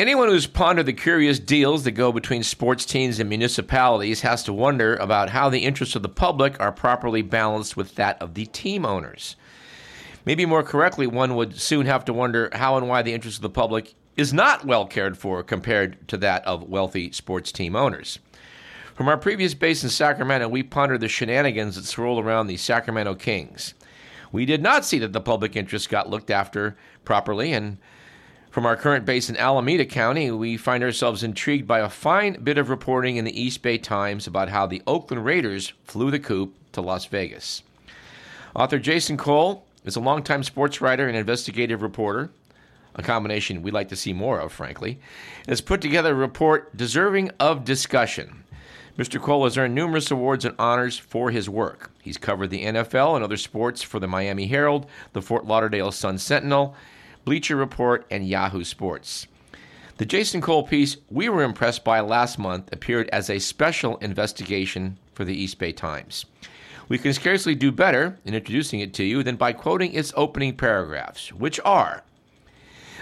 Anyone 0.00 0.28
who's 0.28 0.46
pondered 0.46 0.86
the 0.86 0.94
curious 0.94 1.38
deals 1.38 1.84
that 1.84 1.90
go 1.90 2.10
between 2.10 2.42
sports 2.42 2.86
teams 2.86 3.18
and 3.18 3.28
municipalities 3.28 4.22
has 4.22 4.42
to 4.44 4.52
wonder 4.54 4.96
about 4.96 5.28
how 5.28 5.50
the 5.50 5.66
interests 5.66 5.94
of 5.94 6.00
the 6.00 6.08
public 6.08 6.58
are 6.58 6.72
properly 6.72 7.20
balanced 7.20 7.76
with 7.76 7.96
that 7.96 8.16
of 8.22 8.32
the 8.32 8.46
team 8.46 8.86
owners. 8.86 9.36
Maybe 10.24 10.46
more 10.46 10.62
correctly, 10.62 11.06
one 11.06 11.36
would 11.36 11.60
soon 11.60 11.84
have 11.84 12.06
to 12.06 12.14
wonder 12.14 12.48
how 12.54 12.78
and 12.78 12.88
why 12.88 13.02
the 13.02 13.12
interest 13.12 13.36
of 13.36 13.42
the 13.42 13.50
public 13.50 13.92
is 14.16 14.32
not 14.32 14.64
well 14.64 14.86
cared 14.86 15.18
for 15.18 15.42
compared 15.42 16.08
to 16.08 16.16
that 16.16 16.46
of 16.46 16.62
wealthy 16.62 17.12
sports 17.12 17.52
team 17.52 17.76
owners. 17.76 18.20
From 18.94 19.06
our 19.06 19.18
previous 19.18 19.52
base 19.52 19.84
in 19.84 19.90
Sacramento, 19.90 20.48
we 20.48 20.62
pondered 20.62 21.02
the 21.02 21.08
shenanigans 21.08 21.76
that 21.76 21.84
swirl 21.84 22.18
around 22.18 22.46
the 22.46 22.56
Sacramento 22.56 23.16
Kings. 23.16 23.74
We 24.32 24.46
did 24.46 24.62
not 24.62 24.86
see 24.86 24.98
that 25.00 25.12
the 25.12 25.20
public 25.20 25.56
interest 25.56 25.90
got 25.90 26.08
looked 26.08 26.30
after 26.30 26.78
properly, 27.04 27.52
and 27.52 27.76
from 28.50 28.66
our 28.66 28.76
current 28.76 29.04
base 29.04 29.30
in 29.30 29.36
Alameda 29.36 29.86
County, 29.86 30.30
we 30.32 30.56
find 30.56 30.82
ourselves 30.82 31.22
intrigued 31.22 31.68
by 31.68 31.78
a 31.78 31.88
fine 31.88 32.42
bit 32.42 32.58
of 32.58 32.68
reporting 32.68 33.16
in 33.16 33.24
the 33.24 33.40
East 33.40 33.62
Bay 33.62 33.78
Times 33.78 34.26
about 34.26 34.48
how 34.48 34.66
the 34.66 34.82
Oakland 34.88 35.24
Raiders 35.24 35.72
flew 35.84 36.10
the 36.10 36.18
coop 36.18 36.54
to 36.72 36.80
Las 36.80 37.06
Vegas. 37.06 37.62
Author 38.54 38.80
Jason 38.80 39.16
Cole 39.16 39.64
is 39.84 39.94
a 39.94 40.00
longtime 40.00 40.42
sports 40.42 40.80
writer 40.80 41.06
and 41.06 41.16
investigative 41.16 41.80
reporter, 41.80 42.30
a 42.96 43.02
combination 43.04 43.62
we'd 43.62 43.72
like 43.72 43.88
to 43.88 43.96
see 43.96 44.12
more 44.12 44.40
of, 44.40 44.52
frankly, 44.52 44.98
has 45.46 45.60
put 45.60 45.80
together 45.80 46.10
a 46.10 46.14
report 46.14 46.76
deserving 46.76 47.30
of 47.38 47.64
discussion. 47.64 48.42
Mr. 48.98 49.22
Cole 49.22 49.44
has 49.44 49.56
earned 49.56 49.76
numerous 49.76 50.10
awards 50.10 50.44
and 50.44 50.56
honors 50.58 50.98
for 50.98 51.30
his 51.30 51.48
work. 51.48 51.92
He's 52.02 52.18
covered 52.18 52.50
the 52.50 52.64
NFL 52.64 53.14
and 53.14 53.24
other 53.24 53.36
sports 53.36 53.80
for 53.80 54.00
the 54.00 54.08
Miami 54.08 54.48
Herald, 54.48 54.86
the 55.12 55.22
Fort 55.22 55.46
Lauderdale 55.46 55.92
Sun 55.92 56.18
Sentinel, 56.18 56.74
Bleacher 57.24 57.56
Report, 57.56 58.06
and 58.10 58.26
Yahoo 58.26 58.64
Sports. 58.64 59.26
The 59.98 60.06
Jason 60.06 60.40
Cole 60.40 60.62
piece 60.62 60.96
we 61.10 61.28
were 61.28 61.42
impressed 61.42 61.84
by 61.84 62.00
last 62.00 62.38
month 62.38 62.72
appeared 62.72 63.10
as 63.10 63.28
a 63.28 63.38
special 63.38 63.98
investigation 63.98 64.96
for 65.12 65.26
the 65.26 65.34
East 65.34 65.58
Bay 65.58 65.72
Times. 65.72 66.24
We 66.88 66.98
can 66.98 67.12
scarcely 67.12 67.54
do 67.54 67.70
better 67.70 68.18
in 68.24 68.34
introducing 68.34 68.80
it 68.80 68.94
to 68.94 69.04
you 69.04 69.22
than 69.22 69.36
by 69.36 69.52
quoting 69.52 69.92
its 69.92 70.12
opening 70.16 70.56
paragraphs, 70.56 71.32
which 71.32 71.60
are 71.64 72.02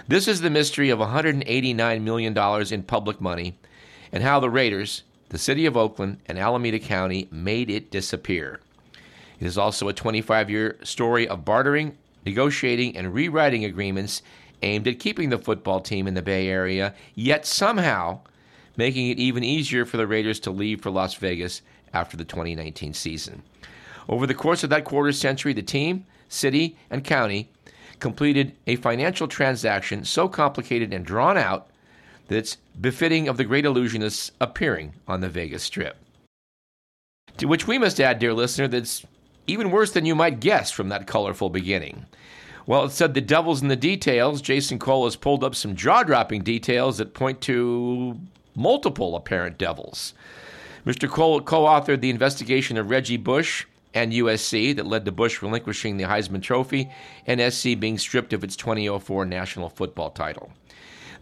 This 0.08 0.26
is 0.26 0.40
the 0.40 0.50
mystery 0.50 0.90
of 0.90 0.98
$189 0.98 2.02
million 2.02 2.36
in 2.72 2.82
public 2.82 3.20
money 3.20 3.56
and 4.10 4.22
how 4.22 4.40
the 4.40 4.50
Raiders, 4.50 5.04
the 5.28 5.38
City 5.38 5.66
of 5.66 5.76
Oakland, 5.76 6.18
and 6.26 6.38
Alameda 6.38 6.78
County 6.78 7.28
made 7.30 7.70
it 7.70 7.90
disappear. 7.90 8.60
It 9.38 9.46
is 9.46 9.56
also 9.56 9.88
a 9.88 9.92
25 9.92 10.50
year 10.50 10.76
story 10.82 11.28
of 11.28 11.44
bartering, 11.44 11.96
negotiating 12.24 12.96
and 12.96 13.14
rewriting 13.14 13.64
agreements 13.64 14.22
aimed 14.62 14.88
at 14.88 14.98
keeping 14.98 15.30
the 15.30 15.38
football 15.38 15.80
team 15.80 16.06
in 16.06 16.14
the 16.14 16.22
Bay 16.22 16.48
Area, 16.48 16.94
yet 17.14 17.46
somehow 17.46 18.20
making 18.76 19.08
it 19.08 19.18
even 19.18 19.44
easier 19.44 19.84
for 19.84 19.96
the 19.96 20.06
Raiders 20.06 20.40
to 20.40 20.50
leave 20.50 20.80
for 20.80 20.90
Las 20.90 21.14
Vegas 21.14 21.62
after 21.92 22.16
the 22.16 22.24
2019 22.24 22.94
season. 22.94 23.42
Over 24.08 24.26
the 24.26 24.34
course 24.34 24.64
of 24.64 24.70
that 24.70 24.84
quarter 24.84 25.12
century, 25.12 25.52
the 25.52 25.62
team, 25.62 26.06
city, 26.28 26.76
and 26.90 27.04
county 27.04 27.50
completed 27.98 28.54
a 28.66 28.76
financial 28.76 29.28
transaction 29.28 30.04
so 30.04 30.28
complicated 30.28 30.92
and 30.92 31.04
drawn 31.04 31.36
out 31.36 31.68
that 32.28 32.36
it's 32.36 32.56
befitting 32.80 33.28
of 33.28 33.36
the 33.36 33.44
great 33.44 33.64
illusionists 33.64 34.30
appearing 34.40 34.94
on 35.06 35.20
the 35.20 35.28
Vegas 35.28 35.64
Strip. 35.64 35.96
To 37.38 37.46
which 37.46 37.66
we 37.66 37.78
must 37.78 38.00
add, 38.00 38.18
dear 38.18 38.34
listener, 38.34 38.68
that's 38.68 39.04
even 39.48 39.70
worse 39.70 39.92
than 39.92 40.06
you 40.06 40.14
might 40.14 40.40
guess 40.40 40.70
from 40.70 40.88
that 40.90 41.06
colorful 41.06 41.50
beginning. 41.50 42.06
Well, 42.66 42.84
it 42.84 42.90
said 42.90 43.14
the 43.14 43.20
devil's 43.20 43.62
in 43.62 43.68
the 43.68 43.76
details. 43.76 44.42
Jason 44.42 44.78
Cole 44.78 45.04
has 45.04 45.16
pulled 45.16 45.42
up 45.42 45.54
some 45.54 45.74
jaw 45.74 46.02
dropping 46.02 46.42
details 46.42 46.98
that 46.98 47.14
point 47.14 47.40
to 47.42 48.20
multiple 48.54 49.16
apparent 49.16 49.56
devils. 49.56 50.12
Mr. 50.84 51.08
Cole 51.08 51.40
co 51.40 51.64
authored 51.64 52.02
the 52.02 52.10
investigation 52.10 52.76
of 52.76 52.90
Reggie 52.90 53.16
Bush 53.16 53.64
and 53.94 54.12
USC 54.12 54.76
that 54.76 54.86
led 54.86 55.04
to 55.06 55.12
Bush 55.12 55.40
relinquishing 55.40 55.96
the 55.96 56.04
Heisman 56.04 56.42
Trophy 56.42 56.90
and 57.26 57.52
SC 57.52 57.78
being 57.78 57.96
stripped 57.98 58.32
of 58.32 58.44
its 58.44 58.54
2004 58.56 59.24
national 59.24 59.70
football 59.70 60.10
title. 60.10 60.52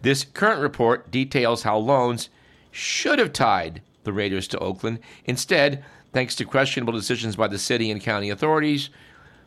This 0.01 0.25
current 0.25 0.61
report 0.61 1.09
details 1.11 1.63
how 1.63 1.77
loans 1.77 2.29
should 2.71 3.19
have 3.19 3.33
tied 3.33 3.81
the 4.03 4.13
Raiders 4.13 4.47
to 4.49 4.59
Oakland. 4.59 4.99
Instead, 5.25 5.83
thanks 6.13 6.35
to 6.35 6.45
questionable 6.45 6.93
decisions 6.93 7.35
by 7.35 7.47
the 7.47 7.59
city 7.59 7.91
and 7.91 8.01
county 8.01 8.29
authorities, 8.29 8.89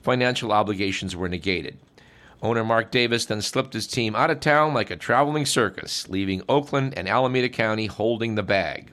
financial 0.02 0.52
obligations 0.52 1.16
were 1.16 1.28
negated. 1.28 1.78
Owner 2.42 2.64
Mark 2.64 2.90
Davis 2.90 3.26
then 3.26 3.42
slipped 3.42 3.74
his 3.74 3.86
team 3.86 4.16
out 4.16 4.30
of 4.30 4.40
town 4.40 4.72
like 4.72 4.90
a 4.90 4.96
traveling 4.96 5.44
circus, 5.44 6.08
leaving 6.08 6.42
Oakland 6.48 6.94
and 6.96 7.08
Alameda 7.08 7.48
County 7.50 7.86
holding 7.86 8.34
the 8.34 8.42
bag. 8.42 8.92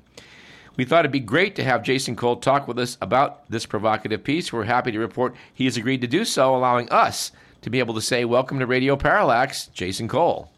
We 0.75 0.85
thought 0.85 0.99
it'd 0.99 1.11
be 1.11 1.19
great 1.19 1.55
to 1.55 1.63
have 1.63 1.81
Jason 1.81 2.15
Cole 2.15 2.35
talk 2.35 2.67
with 2.67 2.77
us 2.77 2.97
about 3.01 3.49
this 3.49 3.65
provocative 3.65 4.23
piece. 4.23 4.53
We're 4.53 4.65
happy 4.65 4.91
to 4.91 4.99
report 4.99 5.35
he 5.53 5.65
has 5.65 5.77
agreed 5.77 6.01
to 6.01 6.07
do 6.07 6.23
so, 6.23 6.55
allowing 6.55 6.89
us 6.89 7.31
to 7.61 7.69
be 7.69 7.79
able 7.79 7.95
to 7.95 8.01
say, 8.01 8.25
Welcome 8.25 8.59
to 8.59 8.67
Radio 8.67 8.95
Parallax, 8.95 9.67
Jason 9.67 10.07
Cole. 10.07 10.51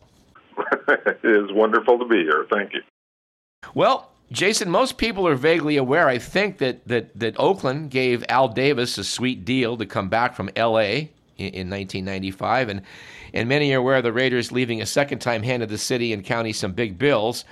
it 0.88 1.19
is 1.24 1.53
wonderful 1.53 2.00
to 2.00 2.06
be 2.06 2.18
here. 2.18 2.46
Thank 2.52 2.74
you. 2.74 2.81
Well, 3.74 4.12
Jason, 4.31 4.69
most 4.69 4.97
people 4.97 5.28
are 5.28 5.35
vaguely 5.35 5.78
aware, 5.78 6.07
I 6.07 6.19
think, 6.19 6.59
that, 6.59 6.88
that, 6.88 7.17
that 7.17 7.35
Oakland 7.40 7.90
gave 7.90 8.23
Al 8.29 8.47
Davis 8.47 8.97
a 8.97 9.03
sweet 9.03 9.44
deal 9.44 9.75
to 9.78 9.85
come 9.85 10.09
back 10.09 10.35
from 10.35 10.50
L.A 10.56 11.12
in, 11.40 11.69
1995, 11.69 12.69
and 12.69 12.81
and 13.34 13.47
many 13.47 13.73
are 13.73 13.78
aware 13.78 13.97
of 13.97 14.03
the 14.03 14.12
Raiders 14.12 14.51
leaving 14.51 14.81
a 14.81 14.85
second 14.85 15.19
time 15.19 15.44
handed 15.44 15.69
the 15.69 15.78
city 15.78 16.13
and 16.13 16.23
county 16.23 16.51
some 16.51 16.72
big 16.72 16.97
bills. 16.97 17.45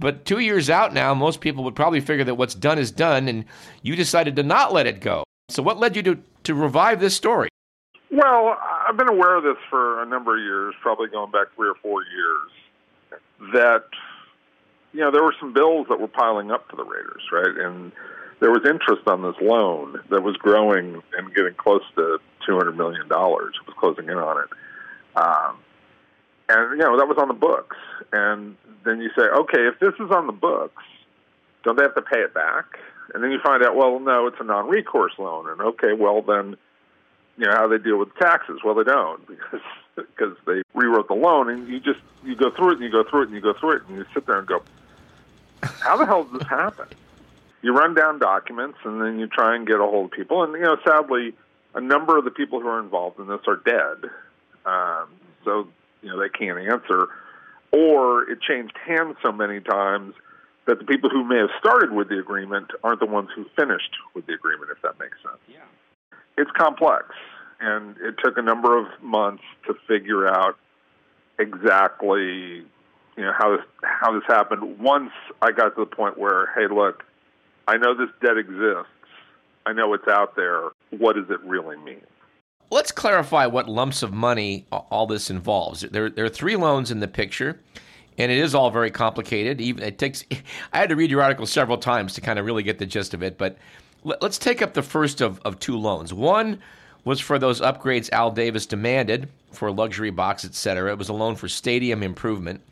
But 0.00 0.24
two 0.24 0.38
years 0.38 0.70
out 0.70 0.94
now, 0.94 1.12
most 1.12 1.40
people 1.40 1.64
would 1.64 1.76
probably 1.76 2.00
figure 2.00 2.24
that 2.24 2.36
what's 2.36 2.54
done 2.54 2.78
is 2.78 2.90
done, 2.90 3.28
and 3.28 3.44
you 3.82 3.94
decided 3.94 4.36
to 4.36 4.42
not 4.42 4.72
let 4.72 4.86
it 4.86 5.00
go. 5.00 5.24
So, 5.50 5.62
what 5.62 5.78
led 5.78 5.96
you 5.96 6.02
to, 6.02 6.22
to 6.44 6.54
revive 6.54 7.00
this 7.00 7.14
story? 7.14 7.48
Well, 8.10 8.56
I've 8.88 8.96
been 8.96 9.08
aware 9.08 9.36
of 9.36 9.44
this 9.44 9.56
for 9.68 10.02
a 10.02 10.06
number 10.06 10.38
of 10.38 10.42
years, 10.42 10.74
probably 10.80 11.08
going 11.08 11.30
back 11.30 11.48
three 11.56 11.68
or 11.68 11.74
four 11.82 12.02
years, 12.02 13.20
that, 13.52 13.84
you 14.92 15.00
know, 15.00 15.10
there 15.10 15.22
were 15.22 15.34
some 15.38 15.52
bills 15.52 15.86
that 15.88 16.00
were 16.00 16.08
piling 16.08 16.50
up 16.50 16.68
for 16.70 16.76
the 16.76 16.84
Raiders, 16.84 17.22
right? 17.32 17.66
And 17.66 17.92
there 18.40 18.50
was 18.50 18.62
interest 18.64 19.06
on 19.06 19.22
this 19.22 19.36
loan 19.40 20.00
that 20.10 20.22
was 20.22 20.36
growing 20.36 21.02
and 21.16 21.34
getting 21.34 21.54
close 21.54 21.82
to 21.96 22.18
two 22.46 22.56
hundred 22.56 22.76
million 22.76 23.08
dollars. 23.08 23.54
Was 23.66 23.74
closing 23.78 24.04
in 24.04 24.16
on 24.16 24.44
it, 24.44 24.50
um, 25.16 25.58
and 26.48 26.78
you 26.78 26.84
know 26.84 26.96
that 26.96 27.08
was 27.08 27.18
on 27.20 27.28
the 27.28 27.34
books. 27.34 27.76
And 28.12 28.56
then 28.84 29.00
you 29.00 29.10
say, 29.16 29.24
okay, 29.24 29.66
if 29.66 29.78
this 29.80 29.94
is 30.00 30.10
on 30.10 30.26
the 30.26 30.32
books, 30.32 30.82
don't 31.64 31.76
they 31.76 31.82
have 31.82 31.94
to 31.96 32.02
pay 32.02 32.20
it 32.20 32.32
back? 32.32 32.78
And 33.14 33.22
then 33.22 33.30
you 33.30 33.38
find 33.42 33.62
out, 33.62 33.74
well, 33.74 33.98
no, 33.98 34.26
it's 34.26 34.36
a 34.38 34.44
non-recourse 34.44 35.14
loan. 35.18 35.48
And 35.48 35.60
okay, 35.60 35.92
well 35.94 36.22
then, 36.22 36.56
you 37.36 37.46
know 37.46 37.52
how 37.52 37.66
they 37.66 37.78
deal 37.78 37.98
with 37.98 38.14
taxes? 38.16 38.60
Well, 38.64 38.74
they 38.74 38.84
don't 38.84 39.26
because 39.26 39.60
because 39.96 40.36
they 40.46 40.62
rewrote 40.74 41.08
the 41.08 41.14
loan, 41.14 41.50
and 41.50 41.68
you 41.68 41.80
just 41.80 42.00
you 42.24 42.36
go 42.36 42.50
through 42.50 42.72
it 42.72 42.74
and 42.74 42.82
you 42.82 42.92
go 42.92 43.04
through 43.08 43.22
it 43.22 43.26
and 43.26 43.34
you 43.34 43.42
go 43.42 43.54
through 43.58 43.76
it, 43.76 43.82
and 43.88 43.98
you 43.98 44.04
sit 44.14 44.26
there 44.26 44.38
and 44.38 44.46
go, 44.46 44.62
how 45.62 45.96
the 45.96 46.06
hell 46.06 46.24
does 46.24 46.40
this 46.40 46.48
happen? 46.48 46.86
You 47.62 47.74
run 47.74 47.94
down 47.94 48.18
documents, 48.18 48.78
and 48.84 49.00
then 49.00 49.18
you 49.18 49.26
try 49.26 49.56
and 49.56 49.66
get 49.66 49.76
a 49.76 49.84
hold 49.84 50.06
of 50.06 50.10
people, 50.12 50.44
and 50.44 50.52
you 50.52 50.62
know, 50.62 50.76
sadly 50.86 51.34
a 51.74 51.80
number 51.80 52.16
of 52.16 52.24
the 52.24 52.30
people 52.30 52.60
who 52.60 52.68
are 52.68 52.80
involved 52.80 53.18
in 53.18 53.26
this 53.26 53.40
are 53.46 53.56
dead, 53.56 54.10
um, 54.64 55.08
so 55.44 55.68
you 56.02 56.08
know 56.08 56.18
they 56.18 56.28
can't 56.28 56.58
answer, 56.58 57.08
or 57.72 58.28
it 58.30 58.40
changed 58.40 58.74
hands 58.86 59.16
so 59.22 59.32
many 59.32 59.60
times 59.60 60.14
that 60.66 60.78
the 60.78 60.84
people 60.84 61.08
who 61.10 61.24
may 61.24 61.38
have 61.38 61.50
started 61.58 61.92
with 61.92 62.08
the 62.08 62.18
agreement 62.18 62.70
aren't 62.82 63.00
the 63.00 63.06
ones 63.06 63.28
who 63.34 63.44
finished 63.56 63.96
with 64.14 64.26
the 64.26 64.34
agreement. 64.34 64.70
If 64.70 64.82
that 64.82 64.98
makes 64.98 65.16
sense. 65.22 65.38
Yeah. 65.48 65.58
It's 66.36 66.50
complex, 66.52 67.06
and 67.60 67.96
it 67.98 68.16
took 68.22 68.38
a 68.38 68.42
number 68.42 68.78
of 68.78 68.86
months 69.02 69.44
to 69.66 69.74
figure 69.86 70.28
out 70.28 70.56
exactly 71.38 72.64
you 73.18 73.24
know 73.24 73.32
how 73.36 73.56
this 73.56 73.66
how 73.82 74.12
this 74.12 74.22
happened. 74.28 74.78
Once 74.78 75.10
I 75.42 75.50
got 75.50 75.74
to 75.74 75.80
the 75.80 75.86
point 75.86 76.16
where, 76.16 76.52
hey, 76.56 76.72
look, 76.72 77.02
I 77.66 77.76
know 77.76 77.92
this 77.94 78.08
debt 78.22 78.38
exists. 78.38 78.92
I 79.66 79.72
know 79.72 79.92
it's 79.92 80.06
out 80.06 80.36
there. 80.36 80.68
What 80.90 81.16
does 81.16 81.28
it 81.28 81.40
really 81.42 81.76
mean? 81.78 82.00
Let's 82.70 82.92
clarify 82.92 83.46
what 83.46 83.68
lumps 83.68 84.02
of 84.04 84.12
money 84.12 84.66
all 84.70 85.06
this 85.06 85.30
involves. 85.30 85.80
There, 85.80 86.08
there 86.08 86.24
are 86.24 86.30
three 86.30 86.54
loans 86.54 86.90
in 86.90 87.00
the 87.00 87.08
picture, 87.08 87.60
and 88.18 88.30
it 88.30 88.38
is 88.38 88.54
all 88.54 88.70
very 88.70 88.90
complicated. 88.90 89.60
Even 89.60 89.82
it 89.82 89.98
takes. 89.98 90.24
I 90.72 90.78
had 90.78 90.88
to 90.90 90.96
read 90.96 91.10
your 91.10 91.22
article 91.22 91.46
several 91.46 91.76
times 91.76 92.14
to 92.14 92.20
kind 92.20 92.38
of 92.38 92.46
really 92.46 92.62
get 92.62 92.78
the 92.78 92.86
gist 92.86 93.14
of 93.14 93.22
it. 93.24 93.36
But 93.36 93.58
let's 94.04 94.38
take 94.38 94.62
up 94.62 94.74
the 94.74 94.82
first 94.82 95.20
of, 95.20 95.40
of 95.44 95.58
two 95.58 95.76
loans. 95.76 96.14
One 96.14 96.60
was 97.04 97.20
for 97.20 97.38
those 97.38 97.60
upgrades 97.60 98.10
Al 98.12 98.30
Davis 98.30 98.64
demanded 98.64 99.28
for 99.50 99.68
a 99.68 99.72
luxury 99.72 100.10
box, 100.10 100.44
etc. 100.44 100.92
It 100.92 100.98
was 100.98 101.08
a 101.08 101.14
loan 101.14 101.34
for 101.34 101.48
stadium 101.48 102.04
improvement, 102.04 102.62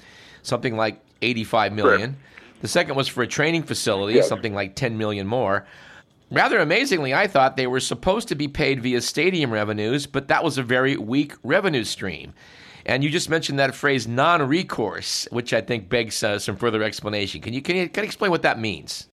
something 0.47 0.77
like 0.77 1.01
eighty-five 1.23 1.73
million. 1.73 2.13
Sure. 2.13 2.21
The 2.63 2.69
second 2.69 2.95
was 2.97 3.09
for 3.09 3.23
a 3.23 3.27
training 3.27 3.65
facility, 3.65 4.15
yes. 4.15 4.29
something 4.29 4.55
like 4.55 4.75
ten 4.75 4.97
million 4.97 5.27
more. 5.27 5.67
Rather 6.31 6.59
amazingly, 6.59 7.15
I 7.15 7.27
thought 7.27 7.57
they 7.57 7.67
were 7.67 7.81
supposed 7.81 8.29
to 8.29 8.35
be 8.35 8.49
paid 8.49 8.83
via 8.83 9.01
stadium 9.01 9.53
revenues, 9.53 10.07
but 10.07 10.29
that 10.29 10.43
was 10.43 10.59
a 10.59 10.63
very 10.63 10.97
weak 10.97 11.35
revenue 11.45 11.85
stream. 11.85 12.35
And 12.85 13.05
you 13.05 13.11
just 13.11 13.29
mentioned 13.29 13.59
that 13.59 13.75
phrase 13.75 14.09
non-recourse, 14.09 15.29
which 15.31 15.53
I 15.53 15.61
think 15.61 15.89
begs 15.89 16.23
uh, 16.23 16.39
some 16.39 16.57
further 16.57 16.83
explanation. 16.83 17.41
Can 17.41 17.53
you, 17.53 17.61
can 17.61 17.77
you 17.77 17.89
can 17.89 18.05
you 18.05 18.07
explain 18.07 18.31
what 18.31 18.43
that 18.43 18.61
means? 18.61 19.09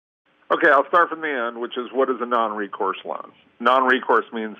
Okay, 0.51 0.69
I'll 0.69 0.87
start 0.87 1.09
from 1.09 1.21
the 1.21 1.29
end, 1.29 1.59
which 1.61 1.77
is 1.77 1.87
what 1.93 2.09
is 2.09 2.17
a 2.19 2.25
non-recourse 2.25 2.97
loan? 3.05 3.31
Non-recourse 3.59 4.25
means 4.33 4.57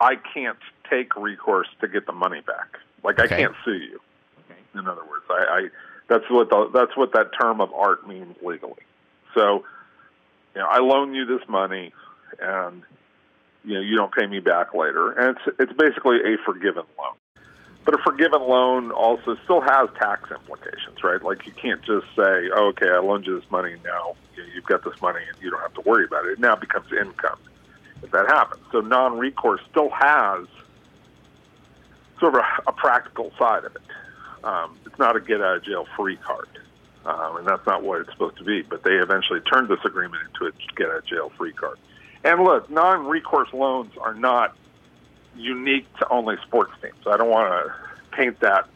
I 0.00 0.14
can't 0.34 0.58
take 0.88 1.14
recourse 1.16 1.68
to 1.80 1.88
get 1.88 2.06
the 2.06 2.12
money 2.12 2.40
back. 2.40 2.78
Like 3.04 3.18
okay. 3.18 3.34
I 3.34 3.38
can't 3.38 3.54
sue 3.64 3.74
you. 3.74 4.00
In 4.74 4.86
other 4.86 5.02
words, 5.08 5.24
I, 5.30 5.34
I 5.34 5.68
that's 6.08 6.24
what 6.30 6.48
the, 6.50 6.70
that's 6.72 6.96
what 6.96 7.12
that 7.12 7.30
term 7.40 7.60
of 7.60 7.72
art 7.72 8.08
means 8.08 8.36
legally. 8.42 8.82
So, 9.34 9.64
you 10.54 10.60
know, 10.60 10.66
I 10.68 10.80
loan 10.80 11.14
you 11.14 11.24
this 11.26 11.46
money, 11.48 11.92
and 12.40 12.82
you 13.64 13.74
know 13.74 13.80
you 13.80 13.96
don't 13.96 14.12
pay 14.12 14.26
me 14.26 14.40
back 14.40 14.74
later, 14.74 15.12
and 15.12 15.36
it's 15.36 15.56
it's 15.60 15.72
basically 15.72 16.18
a 16.18 16.36
forgiven 16.44 16.84
loan. 16.98 17.14
But 17.84 17.94
a 17.94 18.02
forgiven 18.02 18.42
loan 18.42 18.90
also 18.90 19.36
still 19.44 19.60
has 19.60 19.88
tax 19.98 20.30
implications, 20.30 21.02
right? 21.02 21.22
Like 21.22 21.46
you 21.46 21.52
can't 21.52 21.80
just 21.82 22.06
say, 22.16 22.50
oh, 22.54 22.68
"Okay, 22.70 22.88
I 22.88 22.98
loaned 22.98 23.26
you 23.26 23.38
this 23.38 23.50
money. 23.50 23.76
Now 23.84 24.16
you've 24.54 24.66
got 24.66 24.84
this 24.84 25.00
money, 25.00 25.20
and 25.26 25.42
you 25.42 25.50
don't 25.50 25.60
have 25.60 25.74
to 25.74 25.82
worry 25.82 26.04
about 26.04 26.26
it." 26.26 26.32
It 26.32 26.38
now 26.40 26.56
becomes 26.56 26.92
income 26.92 27.38
if 28.02 28.10
that 28.10 28.26
happens. 28.28 28.62
So 28.72 28.80
non-recourse 28.80 29.60
still 29.70 29.90
has 29.90 30.46
sort 32.20 32.34
of 32.34 32.40
a, 32.40 32.70
a 32.70 32.72
practical 32.72 33.32
side 33.38 33.64
of 33.64 33.74
it. 33.76 33.82
Um, 34.48 34.78
it's 34.86 34.98
not 34.98 35.14
a 35.14 35.20
get 35.20 35.42
out 35.42 35.58
of 35.58 35.64
jail 35.64 35.86
free 35.94 36.16
card, 36.16 36.48
um, 37.04 37.36
and 37.36 37.46
that's 37.46 37.66
not 37.66 37.82
what 37.82 38.00
it's 38.00 38.10
supposed 38.12 38.38
to 38.38 38.44
be. 38.44 38.62
But 38.62 38.82
they 38.82 38.94
eventually 38.94 39.40
turned 39.40 39.68
this 39.68 39.84
agreement 39.84 40.22
into 40.26 40.46
a 40.46 40.52
get 40.74 40.88
out 40.88 40.98
of 40.98 41.06
jail 41.06 41.30
free 41.36 41.52
card. 41.52 41.78
And 42.24 42.42
look, 42.42 42.70
non-recourse 42.70 43.52
loans 43.52 43.92
are 44.00 44.14
not 44.14 44.56
unique 45.36 45.86
to 45.98 46.08
only 46.08 46.36
sports 46.46 46.72
teams. 46.80 46.96
I 47.06 47.18
don't 47.18 47.28
want 47.28 47.52
to 47.52 48.16
paint 48.16 48.40
that. 48.40 48.66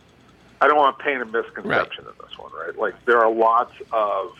I 0.61 0.69
don't 0.69 0.77
want 0.77 0.99
to 0.99 1.05
paint 1.05 1.23
a 1.23 1.25
misconception 1.25 2.05
right. 2.05 2.15
in 2.15 2.27
this 2.27 2.39
one, 2.39 2.53
right? 2.53 2.79
Like 2.79 3.03
there 3.07 3.19
are 3.19 3.33
lots 3.33 3.73
of 3.93 4.33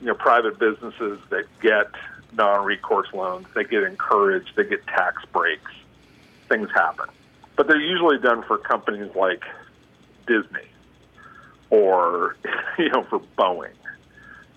you 0.00 0.08
know 0.08 0.14
private 0.14 0.58
businesses 0.58 1.20
that 1.30 1.44
get 1.62 1.86
non-recourse 2.32 3.12
loans. 3.14 3.46
They 3.54 3.62
get 3.62 3.84
encouraged. 3.84 4.56
They 4.56 4.64
get 4.64 4.84
tax 4.88 5.22
breaks. 5.32 5.70
Things 6.48 6.68
happen, 6.74 7.06
but 7.54 7.68
they're 7.68 7.80
usually 7.80 8.18
done 8.18 8.42
for 8.42 8.58
companies 8.58 9.14
like 9.14 9.44
Disney 10.26 10.68
or 11.70 12.36
you 12.78 12.88
know 12.90 13.04
for 13.04 13.20
Boeing 13.38 13.70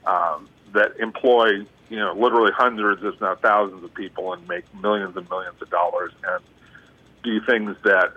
um, 0.06 0.48
that 0.74 0.98
employ 1.00 1.66
you 1.90 1.98
know 1.98 2.14
literally 2.14 2.52
hundreds, 2.56 3.04
if 3.04 3.20
not 3.22 3.42
thousands, 3.42 3.84
of 3.84 3.94
people 3.94 4.34
and 4.34 4.48
make 4.48 4.64
millions 4.76 5.16
and 5.16 5.30
millions 5.30 5.62
of 5.62 5.70
dollars 5.70 6.12
and 6.24 6.44
do 7.24 7.40
things 7.46 7.76
that 7.84 8.14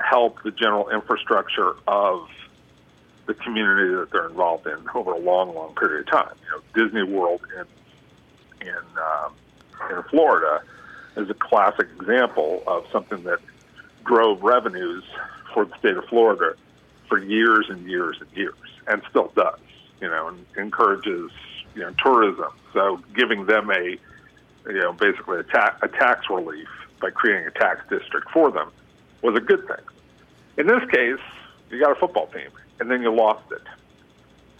help 0.00 0.42
the 0.42 0.50
general 0.50 0.88
infrastructure 0.90 1.74
of 1.86 2.28
the 3.26 3.34
community 3.34 3.94
that 3.94 4.10
they're 4.10 4.28
involved 4.28 4.66
in 4.66 4.78
over 4.94 5.12
a 5.12 5.18
long, 5.18 5.54
long 5.54 5.74
period 5.74 6.06
of 6.06 6.10
time. 6.10 6.34
You 6.42 6.50
know, 6.50 6.84
Disney 6.84 7.02
World 7.02 7.40
in 7.56 8.68
in 8.68 8.76
um, 8.98 9.32
in 9.90 10.02
Florida 10.04 10.62
is 11.16 11.28
a 11.28 11.34
classic 11.34 11.88
example 11.98 12.62
of 12.66 12.84
something 12.92 13.22
that 13.24 13.40
drove 14.04 14.42
revenues 14.42 15.04
for 15.52 15.64
the 15.64 15.76
state 15.78 15.96
of 15.96 16.04
Florida 16.06 16.54
for 17.10 17.18
years 17.18 17.66
and 17.68 17.86
years 17.86 18.16
and 18.20 18.30
years, 18.34 18.54
and 18.86 19.02
still 19.10 19.30
does. 19.36 19.58
You 20.00 20.08
know, 20.08 20.28
and 20.28 20.46
encourages 20.56 21.30
you 21.74 21.82
know 21.82 21.92
tourism. 22.02 22.52
So 22.72 23.00
giving 23.14 23.44
them 23.44 23.70
a 23.70 23.98
you 24.70 24.80
know 24.80 24.94
basically 24.94 25.40
a, 25.40 25.42
ta- 25.42 25.76
a 25.82 25.88
tax 25.88 26.30
relief 26.30 26.68
by 27.02 27.10
creating 27.10 27.46
a 27.46 27.50
tax 27.50 27.82
district 27.90 28.30
for 28.30 28.50
them 28.50 28.70
was 29.20 29.36
a 29.36 29.40
good 29.40 29.66
thing. 29.66 29.84
In 30.56 30.66
this 30.66 30.88
case, 30.90 31.20
you 31.70 31.78
got 31.78 31.92
a 31.92 31.94
football 31.96 32.28
team, 32.28 32.48
and 32.78 32.90
then 32.90 33.02
you 33.02 33.12
lost 33.12 33.50
it. 33.52 33.62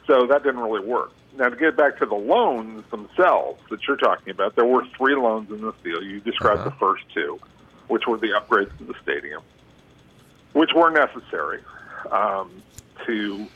So 0.07 0.27
that 0.27 0.43
didn't 0.43 0.61
really 0.61 0.87
work. 0.87 1.13
Now, 1.37 1.49
to 1.49 1.57
get 1.57 1.77
back 1.77 1.99
to 1.99 2.07
the 2.07 2.17
loans 2.17 2.85
themselves 2.91 3.63
that 3.71 3.87
you're 3.87 3.97
talking 3.97 4.31
about, 4.31 4.57
there 4.57 4.65
were 4.65 4.85
three 4.97 5.15
loans 5.15 5.51
in 5.51 5.63
this 5.63 5.75
deal. 5.85 6.03
You 6.03 6.21
described 6.21 6.61
uh-huh. 6.61 6.71
the 6.71 6.77
first 6.77 7.05
two, 7.15 7.39
which 7.89 8.07
were 8.07 8.19
the 8.19 8.29
upgrades 8.29 8.77
to 8.79 8.85
the 8.85 8.95
stadium, 9.03 9.43
which 10.53 10.71
were 10.75 10.91
necessary 10.91 11.61
um, 12.11 12.63
to 13.07 13.37
you 13.37 13.49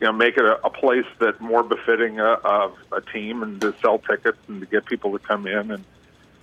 know 0.00 0.12
make 0.12 0.36
it 0.36 0.44
a, 0.44 0.64
a 0.66 0.70
place 0.70 1.06
that 1.18 1.40
more 1.40 1.62
befitting 1.62 2.20
a, 2.20 2.24
of 2.24 2.76
a 2.92 3.00
team 3.00 3.42
and 3.42 3.60
to 3.60 3.74
sell 3.82 3.98
tickets 3.98 4.38
and 4.48 4.60
to 4.60 4.66
get 4.66 4.84
people 4.86 5.12
to 5.12 5.18
come 5.18 5.46
in 5.46 5.70
and 5.70 5.84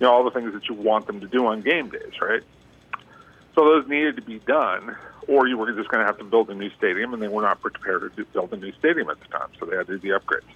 you 0.00 0.06
know 0.06 0.12
all 0.12 0.24
the 0.24 0.30
things 0.30 0.52
that 0.52 0.68
you 0.68 0.74
want 0.74 1.06
them 1.06 1.20
to 1.20 1.26
do 1.26 1.46
on 1.46 1.62
game 1.62 1.88
days, 1.88 2.20
right? 2.20 2.42
So 3.54 3.64
those 3.64 3.86
needed 3.86 4.16
to 4.16 4.22
be 4.22 4.38
done, 4.38 4.96
or 5.28 5.46
you 5.46 5.58
were 5.58 5.70
just 5.72 5.90
going 5.90 6.00
to 6.00 6.06
have 6.06 6.18
to 6.18 6.24
build 6.24 6.48
a 6.48 6.54
new 6.54 6.70
stadium, 6.70 7.12
and 7.12 7.22
they 7.22 7.28
were 7.28 7.42
not 7.42 7.60
prepared 7.60 8.16
to 8.16 8.24
build 8.24 8.52
a 8.52 8.56
new 8.56 8.72
stadium 8.72 9.10
at 9.10 9.20
the 9.20 9.26
time, 9.26 9.48
so 9.60 9.66
they 9.66 9.76
had 9.76 9.86
to 9.88 9.98
do 9.98 10.08
the 10.08 10.18
upgrades. 10.18 10.50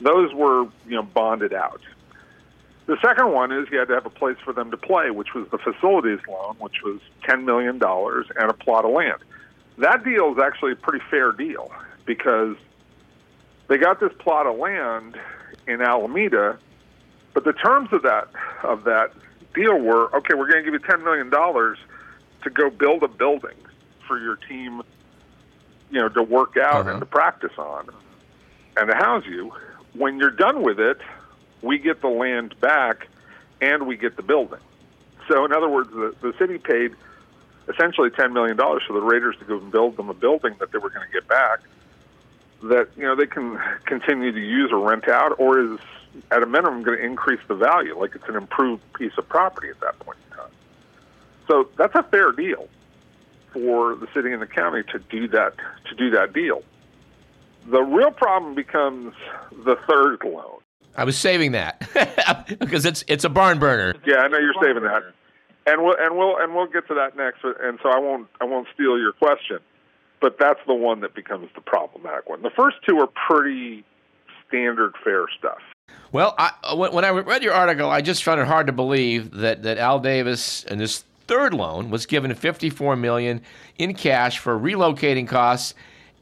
Those 0.00 0.34
were 0.34 0.64
you 0.86 0.96
know 0.96 1.02
bonded 1.02 1.52
out. 1.52 1.80
The 2.90 2.98
second 3.00 3.30
one 3.30 3.52
is 3.52 3.68
you 3.70 3.78
had 3.78 3.86
to 3.86 3.94
have 3.94 4.06
a 4.06 4.10
place 4.10 4.36
for 4.44 4.52
them 4.52 4.72
to 4.72 4.76
play, 4.76 5.10
which 5.10 5.32
was 5.32 5.46
the 5.50 5.58
facilities 5.58 6.18
loan, 6.28 6.56
which 6.58 6.82
was 6.82 6.98
$10 7.22 7.44
million 7.44 7.80
and 7.80 8.50
a 8.50 8.52
plot 8.52 8.84
of 8.84 8.90
land. 8.90 9.20
That 9.80 10.04
deal 10.04 10.32
is 10.32 10.38
actually 10.38 10.72
a 10.72 10.76
pretty 10.76 11.02
fair 11.10 11.32
deal 11.32 11.72
because 12.04 12.56
they 13.68 13.78
got 13.78 13.98
this 13.98 14.12
plot 14.18 14.46
of 14.46 14.56
land 14.58 15.18
in 15.66 15.80
Alameda, 15.80 16.58
but 17.32 17.44
the 17.44 17.54
terms 17.54 17.90
of 17.92 18.02
that 18.02 18.28
of 18.62 18.84
that 18.84 19.12
deal 19.54 19.78
were 19.78 20.14
okay. 20.16 20.34
We're 20.34 20.50
going 20.50 20.64
to 20.64 20.70
give 20.70 20.74
you 20.74 20.86
ten 20.86 21.02
million 21.02 21.30
dollars 21.30 21.78
to 22.42 22.50
go 22.50 22.68
build 22.68 23.02
a 23.02 23.08
building 23.08 23.56
for 24.06 24.20
your 24.20 24.36
team, 24.36 24.82
you 25.90 26.00
know, 26.00 26.08
to 26.10 26.22
work 26.22 26.58
out 26.58 26.82
uh-huh. 26.82 26.90
and 26.90 27.00
to 27.00 27.06
practice 27.06 27.56
on, 27.56 27.88
and 28.76 28.90
to 28.90 28.96
house 28.96 29.24
you. 29.26 29.52
When 29.94 30.18
you're 30.18 30.30
done 30.30 30.62
with 30.62 30.78
it, 30.78 30.98
we 31.62 31.78
get 31.78 32.02
the 32.02 32.08
land 32.08 32.54
back, 32.60 33.08
and 33.62 33.86
we 33.86 33.96
get 33.96 34.16
the 34.16 34.22
building. 34.22 34.60
So, 35.26 35.44
in 35.44 35.52
other 35.52 35.68
words, 35.68 35.90
the, 35.90 36.14
the 36.20 36.34
city 36.38 36.58
paid 36.58 36.94
essentially 37.72 38.10
$10 38.10 38.32
million 38.32 38.56
for 38.56 38.92
the 38.92 39.00
Raiders 39.00 39.36
to 39.38 39.44
go 39.44 39.58
and 39.58 39.70
build 39.70 39.96
them 39.96 40.08
a 40.08 40.14
building 40.14 40.54
that 40.60 40.72
they 40.72 40.78
were 40.78 40.90
going 40.90 41.06
to 41.06 41.12
get 41.12 41.26
back 41.28 41.60
that, 42.62 42.88
you 42.96 43.04
know, 43.04 43.16
they 43.16 43.26
can 43.26 43.58
continue 43.86 44.32
to 44.32 44.40
use 44.40 44.70
or 44.72 44.78
rent 44.88 45.08
out 45.08 45.38
or 45.38 45.60
is, 45.60 45.78
at 46.30 46.42
a 46.42 46.46
minimum, 46.46 46.82
going 46.82 46.98
to 46.98 47.04
increase 47.04 47.40
the 47.48 47.54
value. 47.54 47.98
Like 47.98 48.14
it's 48.14 48.28
an 48.28 48.36
improved 48.36 48.82
piece 48.94 49.12
of 49.16 49.28
property 49.28 49.68
at 49.68 49.80
that 49.80 49.98
point 50.00 50.18
in 50.30 50.36
time. 50.36 50.50
So 51.48 51.68
that's 51.76 51.94
a 51.94 52.02
fair 52.02 52.32
deal 52.32 52.68
for 53.52 53.94
the 53.96 54.06
city 54.14 54.32
and 54.32 54.40
the 54.40 54.46
county 54.46 54.82
to 54.92 54.98
do 55.10 55.26
that 55.28 55.54
to 55.88 55.94
do 55.96 56.10
that 56.10 56.32
deal. 56.32 56.62
The 57.66 57.82
real 57.82 58.10
problem 58.10 58.54
becomes 58.54 59.14
the 59.64 59.76
third 59.88 60.22
loan. 60.24 60.58
I 60.96 61.04
was 61.04 61.16
saving 61.16 61.52
that 61.52 61.78
because 62.58 62.84
it's 62.84 63.04
it's 63.06 63.24
a 63.24 63.28
barn 63.28 63.58
burner. 63.58 63.94
Yeah, 64.06 64.16
I 64.16 64.28
know 64.28 64.38
you're 64.38 64.54
saving 64.62 64.82
that 64.82 65.02
and 65.70 65.82
we'll 65.82 65.96
and 65.98 66.16
we'll 66.16 66.36
and 66.38 66.54
we'll 66.54 66.66
get 66.66 66.86
to 66.88 66.94
that 66.94 67.16
next. 67.16 67.38
And 67.44 67.78
so 67.82 67.90
I 67.90 67.98
won't 67.98 68.28
I 68.40 68.44
won't 68.44 68.68
steal 68.74 68.98
your 68.98 69.12
question, 69.12 69.58
but 70.20 70.36
that's 70.38 70.60
the 70.66 70.74
one 70.74 71.00
that 71.00 71.14
becomes 71.14 71.48
the 71.54 71.60
problematic 71.60 72.28
one. 72.28 72.42
The 72.42 72.50
first 72.50 72.76
two 72.86 72.98
are 72.98 73.08
pretty 73.28 73.84
standard 74.48 74.94
fair 75.04 75.26
stuff. 75.38 75.58
Well, 76.12 76.34
I, 76.38 76.52
when 76.74 77.04
I 77.04 77.10
read 77.10 77.42
your 77.42 77.54
article, 77.54 77.88
I 77.88 78.00
just 78.00 78.24
found 78.24 78.40
it 78.40 78.46
hard 78.46 78.66
to 78.66 78.72
believe 78.72 79.30
that, 79.32 79.62
that 79.62 79.78
Al 79.78 80.00
Davis 80.00 80.64
and 80.64 80.80
this 80.80 81.04
third 81.26 81.54
loan 81.54 81.90
was 81.90 82.06
given 82.06 82.34
54 82.34 82.96
million 82.96 83.40
in 83.78 83.94
cash 83.94 84.38
for 84.38 84.58
relocating 84.58 85.28
costs, 85.28 85.74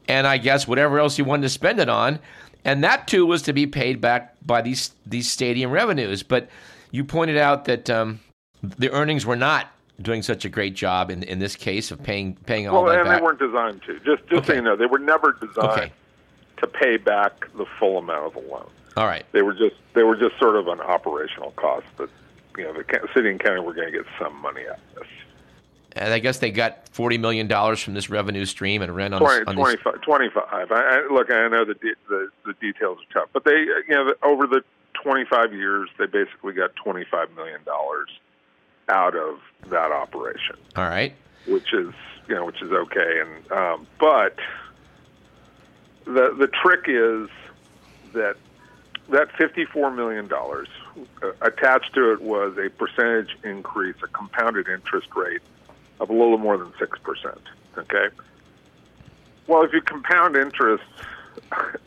and 0.07 0.27
I 0.27 0.37
guess 0.37 0.67
whatever 0.67 0.99
else 0.99 1.15
he 1.15 1.23
wanted 1.23 1.43
to 1.43 1.49
spend 1.49 1.79
it 1.79 1.89
on, 1.89 2.19
and 2.63 2.83
that 2.83 3.07
too 3.07 3.25
was 3.25 3.41
to 3.43 3.53
be 3.53 3.65
paid 3.65 3.99
back 3.99 4.35
by 4.45 4.61
these 4.61 4.93
these 5.05 5.29
stadium 5.29 5.71
revenues. 5.71 6.21
But 6.21 6.49
you 6.91 7.03
pointed 7.03 7.37
out 7.37 7.65
that 7.65 7.89
um, 7.89 8.19
the 8.61 8.91
earnings 8.91 9.25
were 9.25 9.35
not 9.35 9.67
doing 10.01 10.21
such 10.21 10.45
a 10.45 10.49
great 10.49 10.75
job 10.75 11.11
in 11.11 11.23
in 11.23 11.39
this 11.39 11.55
case 11.55 11.91
of 11.91 12.01
paying 12.01 12.35
paying 12.45 12.67
all 12.67 12.83
well, 12.83 12.91
that 12.91 12.99
and 12.99 13.07
back. 13.07 13.19
they 13.19 13.23
weren't 13.23 13.39
designed 13.39 13.81
to. 13.83 13.99
Just 13.99 14.27
just 14.29 14.43
okay. 14.43 14.47
so 14.47 14.53
you 14.53 14.61
know, 14.61 14.75
they 14.75 14.85
were 14.85 14.99
never 14.99 15.33
designed 15.33 15.69
okay. 15.69 15.91
to 16.57 16.67
pay 16.67 16.97
back 16.97 17.51
the 17.55 17.65
full 17.79 17.97
amount 17.97 18.27
of 18.27 18.43
the 18.43 18.49
loan. 18.49 18.69
All 18.97 19.05
right. 19.05 19.25
They 19.31 19.41
were 19.41 19.53
just 19.53 19.75
they 19.93 20.03
were 20.03 20.15
just 20.15 20.37
sort 20.39 20.55
of 20.55 20.67
an 20.67 20.81
operational 20.81 21.51
cost 21.51 21.85
that 21.97 22.09
you 22.57 22.63
know 22.63 22.73
the 22.73 22.83
city 23.13 23.29
and 23.29 23.39
county 23.39 23.61
were 23.61 23.73
going 23.73 23.91
to 23.91 23.97
get 23.97 24.05
some 24.19 24.35
money 24.41 24.61
out 24.67 24.79
of 24.95 24.95
this. 24.95 25.07
And 25.93 26.13
I 26.13 26.19
guess 26.19 26.37
they 26.39 26.51
got 26.51 26.87
forty 26.89 27.17
million 27.17 27.47
dollars 27.47 27.81
from 27.81 27.93
this 27.93 28.09
revenue 28.09 28.45
stream 28.45 28.81
and 28.81 28.95
rent 28.95 29.13
on, 29.13 29.21
20, 29.21 29.45
on 29.47 29.55
25, 29.55 30.01
25. 30.01 30.43
I, 30.51 30.75
I, 30.75 31.07
look, 31.11 31.31
I 31.31 31.47
know 31.47 31.65
the, 31.65 31.73
de- 31.73 31.95
the 32.07 32.29
the 32.45 32.53
details 32.61 32.99
are 32.99 33.21
tough, 33.21 33.29
but 33.33 33.43
they 33.43 33.51
you 33.51 33.83
know 33.89 34.13
over 34.21 34.47
the 34.47 34.63
twenty 34.93 35.25
five 35.25 35.53
years 35.53 35.89
they 35.97 36.05
basically 36.05 36.53
got 36.53 36.75
twenty 36.75 37.05
five 37.09 37.33
million 37.35 37.63
dollars 37.65 38.09
out 38.89 39.15
of 39.15 39.39
that 39.69 39.91
operation. 39.91 40.55
All 40.75 40.85
right. 40.87 41.13
Which 41.47 41.73
is 41.73 41.93
you 42.27 42.35
know 42.35 42.45
which 42.45 42.61
is 42.61 42.71
okay, 42.71 43.21
and 43.21 43.51
um, 43.51 43.87
but 43.99 44.35
the 46.05 46.35
the 46.37 46.47
trick 46.47 46.85
is 46.87 47.29
that 48.13 48.35
that 49.09 49.29
fifty 49.37 49.65
four 49.65 49.89
million 49.91 50.27
dollars 50.27 50.67
uh, 51.23 51.31
attached 51.41 51.93
to 51.95 52.11
it 52.13 52.21
was 52.21 52.57
a 52.57 52.69
percentage 52.69 53.35
increase, 53.43 53.95
a 54.03 54.07
compounded 54.07 54.67
interest 54.67 55.07
rate 55.15 55.41
of 55.99 56.09
a 56.09 56.13
little 56.13 56.37
more 56.37 56.57
than 56.57 56.71
six 56.79 56.97
percent. 56.99 57.41
Okay, 57.77 58.09
Well, 59.47 59.63
if 59.63 59.71
you 59.73 59.81
compound 59.81 60.35
interest, 60.35 60.83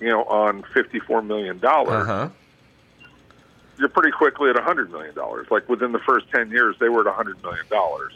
you 0.00 0.08
know, 0.08 0.24
on 0.24 0.64
fifty-four 0.74 1.22
million 1.22 1.58
dollars, 1.58 2.02
Uh 2.02 2.04
huh. 2.04 2.28
You're 3.82 3.88
pretty 3.88 4.12
quickly 4.12 4.48
at 4.48 4.56
hundred 4.60 4.92
million 4.92 5.12
dollars. 5.12 5.48
Like 5.50 5.68
within 5.68 5.90
the 5.90 5.98
first 5.98 6.26
ten 6.32 6.50
years, 6.52 6.76
they 6.78 6.88
were 6.88 7.06
at 7.06 7.12
hundred 7.12 7.42
million 7.42 7.64
dollars 7.68 8.12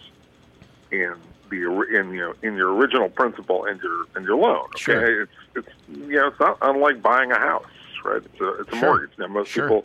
in 0.92 1.12
the 1.50 1.56
in 1.98 2.12
you 2.12 2.20
know 2.20 2.34
in 2.40 2.54
your 2.54 2.72
original 2.72 3.08
principal 3.08 3.64
and 3.64 3.80
your 3.82 4.04
and 4.14 4.24
your 4.24 4.36
loan. 4.36 4.66
Okay, 4.66 4.78
Sure. 4.78 5.22
it's 5.22 5.32
it's 5.56 5.68
you 5.88 6.12
know 6.14 6.28
it's 6.28 6.38
not 6.38 6.56
unlike 6.62 7.02
buying 7.02 7.32
a 7.32 7.38
house, 7.38 7.64
right? 8.04 8.22
It's 8.24 8.40
a 8.40 8.60
it's 8.60 8.72
a 8.72 8.76
Sure. 8.76 8.80
mortgage. 8.90 9.10
Now 9.18 9.26
most 9.26 9.48
Sure. 9.50 9.64
people, 9.64 9.84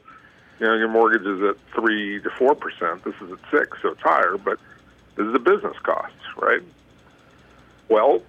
you 0.59 0.67
know, 0.67 0.75
your 0.75 0.87
mortgage 0.87 1.25
is 1.25 1.41
at 1.41 1.55
three 1.73 2.21
to 2.21 2.29
four 2.29 2.53
percent. 2.53 3.03
This 3.03 3.15
is 3.19 3.31
at 3.31 3.39
six, 3.49 3.79
so 3.81 3.89
it's 3.89 4.01
higher, 4.01 4.37
but 4.37 4.59
this 5.15 5.25
is 5.25 5.33
a 5.33 5.39
business 5.39 5.75
cost, 5.81 6.13
right? 6.37 6.61
Well, 7.89 8.21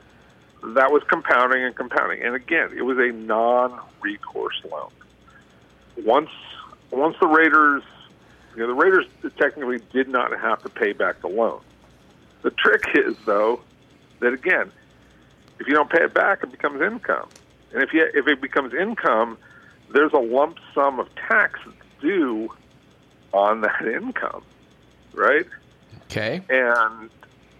that 0.64 0.90
was 0.90 1.02
compounding 1.06 1.62
and 1.64 1.76
compounding, 1.76 2.22
and 2.22 2.34
again, 2.34 2.70
it 2.74 2.82
was 2.82 2.96
a 2.96 3.12
non-recourse 3.12 4.62
loan. 4.70 4.88
Once 6.02 6.30
once 6.92 7.16
the 7.20 7.26
Raiders, 7.26 7.82
you 8.54 8.60
know, 8.60 8.66
the 8.68 8.74
Raiders 8.74 9.06
technically 9.36 9.80
did 9.92 10.08
not 10.08 10.38
have 10.38 10.62
to 10.62 10.68
pay 10.68 10.92
back 10.92 11.20
the 11.20 11.28
loan. 11.28 11.60
The 12.42 12.50
trick 12.50 12.84
is 12.94 13.16
though 13.24 13.60
that 14.20 14.32
again, 14.32 14.70
if 15.58 15.66
you 15.66 15.74
don't 15.74 15.90
pay 15.90 16.04
it 16.04 16.14
back, 16.14 16.42
it 16.42 16.50
becomes 16.50 16.80
income, 16.80 17.28
and 17.72 17.82
if 17.82 17.92
you 17.92 18.06
if 18.14 18.26
it 18.26 18.40
becomes 18.40 18.74
income, 18.74 19.38
there's 19.92 20.12
a 20.12 20.18
lump 20.18 20.58
sum 20.74 20.98
of 21.00 21.08
tax 21.14 21.60
due 22.00 22.50
on 23.32 23.62
that 23.62 23.82
income, 23.86 24.42
right? 25.14 25.46
Okay. 26.04 26.42
and 26.50 27.08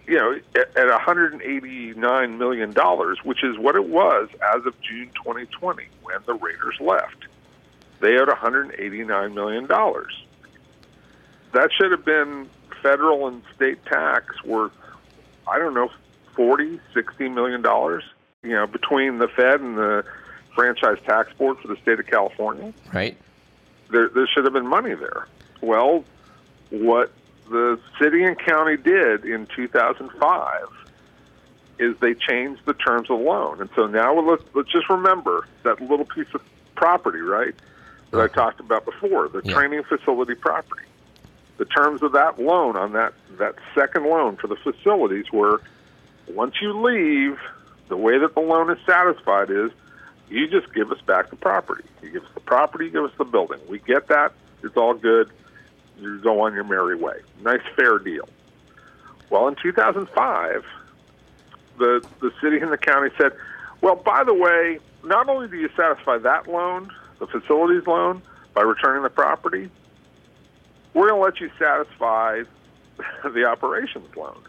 you 0.05 0.15
know 0.15 0.37
at, 0.55 0.77
at 0.77 0.87
189 0.87 2.37
million 2.37 2.71
dollars, 2.71 3.19
which 3.23 3.43
is 3.43 3.57
what 3.57 3.75
it 3.75 3.87
was 3.87 4.29
as 4.53 4.65
of 4.65 4.79
June 4.81 5.09
2020 5.15 5.85
when 6.03 6.17
the 6.25 6.33
Raiders 6.35 6.75
left. 6.79 7.25
They 8.03 8.17
owed 8.17 8.27
189 8.27 9.33
million 9.33 9.65
dollars. 9.65 10.11
That 11.53 11.69
should 11.71 11.91
have 11.91 12.03
been 12.03 12.49
federal 12.81 13.27
and 13.29 13.41
state 13.55 13.83
tax 13.85 14.43
worth 14.43 14.73
I 15.47 15.57
don't 15.57 15.73
know 15.73 15.89
40, 16.35 16.81
60 16.93 17.29
million 17.29 17.61
dollars, 17.61 18.03
you 18.43 18.51
know, 18.51 18.67
between 18.67 19.19
the 19.19 19.29
Fed 19.29 19.61
and 19.61 19.77
the 19.77 20.03
franchise 20.53 20.97
tax 21.05 21.31
board 21.37 21.57
for 21.59 21.69
the 21.69 21.77
state 21.77 21.97
of 21.99 22.05
California 22.07 22.73
Right. 22.93 23.15
there, 23.89 24.09
there 24.09 24.27
should 24.27 24.43
have 24.43 24.53
been 24.53 24.67
money 24.67 24.95
there. 24.95 25.27
Well, 25.61 26.03
what 26.71 27.09
the 27.49 27.79
city 28.01 28.23
and 28.25 28.37
county 28.37 28.75
did 28.75 29.23
in 29.23 29.47
2005 29.55 30.67
is 31.79 31.95
they 32.01 32.13
changed 32.15 32.61
the 32.65 32.73
terms 32.73 33.09
of 33.09 33.19
the 33.19 33.23
loan. 33.23 33.61
And 33.61 33.69
so 33.75 33.87
now 33.87 34.19
let's, 34.19 34.43
let's 34.53 34.71
just 34.71 34.89
remember 34.89 35.47
that 35.63 35.79
little 35.81 36.05
piece 36.05 36.27
of 36.33 36.41
property, 36.75 37.19
right, 37.19 37.55
that 38.13 38.21
I 38.21 38.27
talked 38.27 38.59
about 38.59 38.85
before, 38.85 39.27
the 39.27 39.41
Yeah. 39.43 39.53
training 39.53 39.83
facility 39.83 40.35
property. 40.35 40.85
The 41.57 41.65
terms 41.65 42.01
of 42.03 42.11
that 42.13 42.39
loan 42.39 42.75
on 42.75 42.93
that, 42.93 43.13
that 43.37 43.55
second 43.75 44.05
loan 44.05 44.37
for 44.37 44.47
the 44.47 44.55
facilities 44.55 45.31
were 45.31 45.61
once 46.27 46.61
you 46.61 46.73
leave, 46.73 47.39
the 47.89 47.97
way 47.97 48.17
that 48.17 48.33
the 48.33 48.39
loan 48.39 48.69
is 48.69 48.77
satisfied 48.85 49.49
is 49.49 49.71
you 50.29 50.47
just 50.47 50.73
give 50.73 50.91
us 50.91 51.01
back 51.01 51.29
the 51.29 51.35
property. 51.35 51.83
You 52.01 52.09
give 52.11 52.23
us 52.23 52.29
the 52.33 52.39
property, 52.39 52.85
you 52.85 52.91
give 52.91 53.03
us 53.03 53.11
the 53.17 53.25
building. 53.25 53.59
We 53.67 53.79
get 53.79 54.07
that. 54.07 54.31
It's 54.63 54.77
all 54.77 54.93
good. 54.93 55.29
You 55.99 56.17
go 56.19 56.41
on 56.41 56.53
your 56.53 56.63
merry 56.63 56.95
way. 56.95 57.21
Nice, 57.41 57.61
fair 57.75 57.99
deal. 57.99 58.27
Well, 59.29 59.47
in 59.47 59.55
2005, 59.55 60.65
the 61.77 62.05
the 62.19 62.31
city 62.41 62.59
and 62.59 62.71
the 62.71 62.77
county 62.77 63.09
said, 63.17 63.33
"Well, 63.81 63.95
by 63.95 64.23
the 64.23 64.33
way, 64.33 64.79
not 65.03 65.27
only 65.27 65.47
do 65.47 65.57
you 65.57 65.69
satisfy 65.75 66.17
that 66.19 66.47
loan, 66.47 66.91
the 67.31 67.39
facilities 67.39 67.85
loan, 67.87 68.21
by 68.53 68.61
returning 68.61 69.03
the 69.03 69.09
property, 69.09 69.69
we're 70.93 71.09
going 71.09 71.19
to 71.19 71.25
let 71.25 71.39
you 71.39 71.51
satisfy 71.57 72.43
the 73.23 73.45
operations 73.45 74.15
loan." 74.15 74.41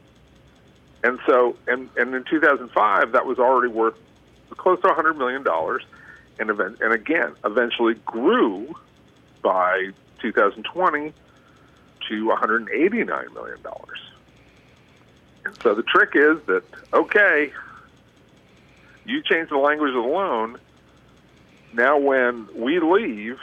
And 1.02 1.18
so, 1.26 1.56
and 1.66 1.90
and 1.96 2.14
in 2.14 2.24
2005, 2.24 3.12
that 3.12 3.26
was 3.26 3.38
already 3.38 3.72
worth 3.72 3.96
close 4.56 4.80
to 4.80 4.88
100 4.88 5.14
million 5.14 5.42
dollars, 5.42 5.82
and 6.38 6.50
event, 6.50 6.78
and 6.80 6.92
again, 6.92 7.34
eventually 7.44 7.94
grew 8.06 8.74
by 9.42 9.90
2020 10.20 11.12
to 12.08 12.26
189 12.26 13.34
million 13.34 13.62
dollars. 13.62 13.98
And 15.44 15.54
so 15.62 15.74
the 15.74 15.82
trick 15.82 16.10
is 16.14 16.38
that 16.46 16.62
okay, 16.92 17.52
you 19.04 19.22
change 19.22 19.50
the 19.50 19.58
language 19.58 19.90
of 19.90 20.02
the 20.02 20.08
loan. 20.08 20.58
Now, 21.74 21.98
when 21.98 22.48
we 22.54 22.78
leave 22.78 23.38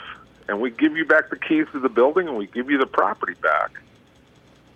and 0.48 0.60
we 0.60 0.70
give 0.70 0.96
you 0.96 1.04
back 1.04 1.30
the 1.30 1.36
keys 1.36 1.66
to 1.72 1.80
the 1.80 1.88
building 1.88 2.28
and 2.28 2.36
we 2.36 2.46
give 2.46 2.70
you 2.70 2.78
the 2.78 2.86
property 2.86 3.34
back, 3.42 3.72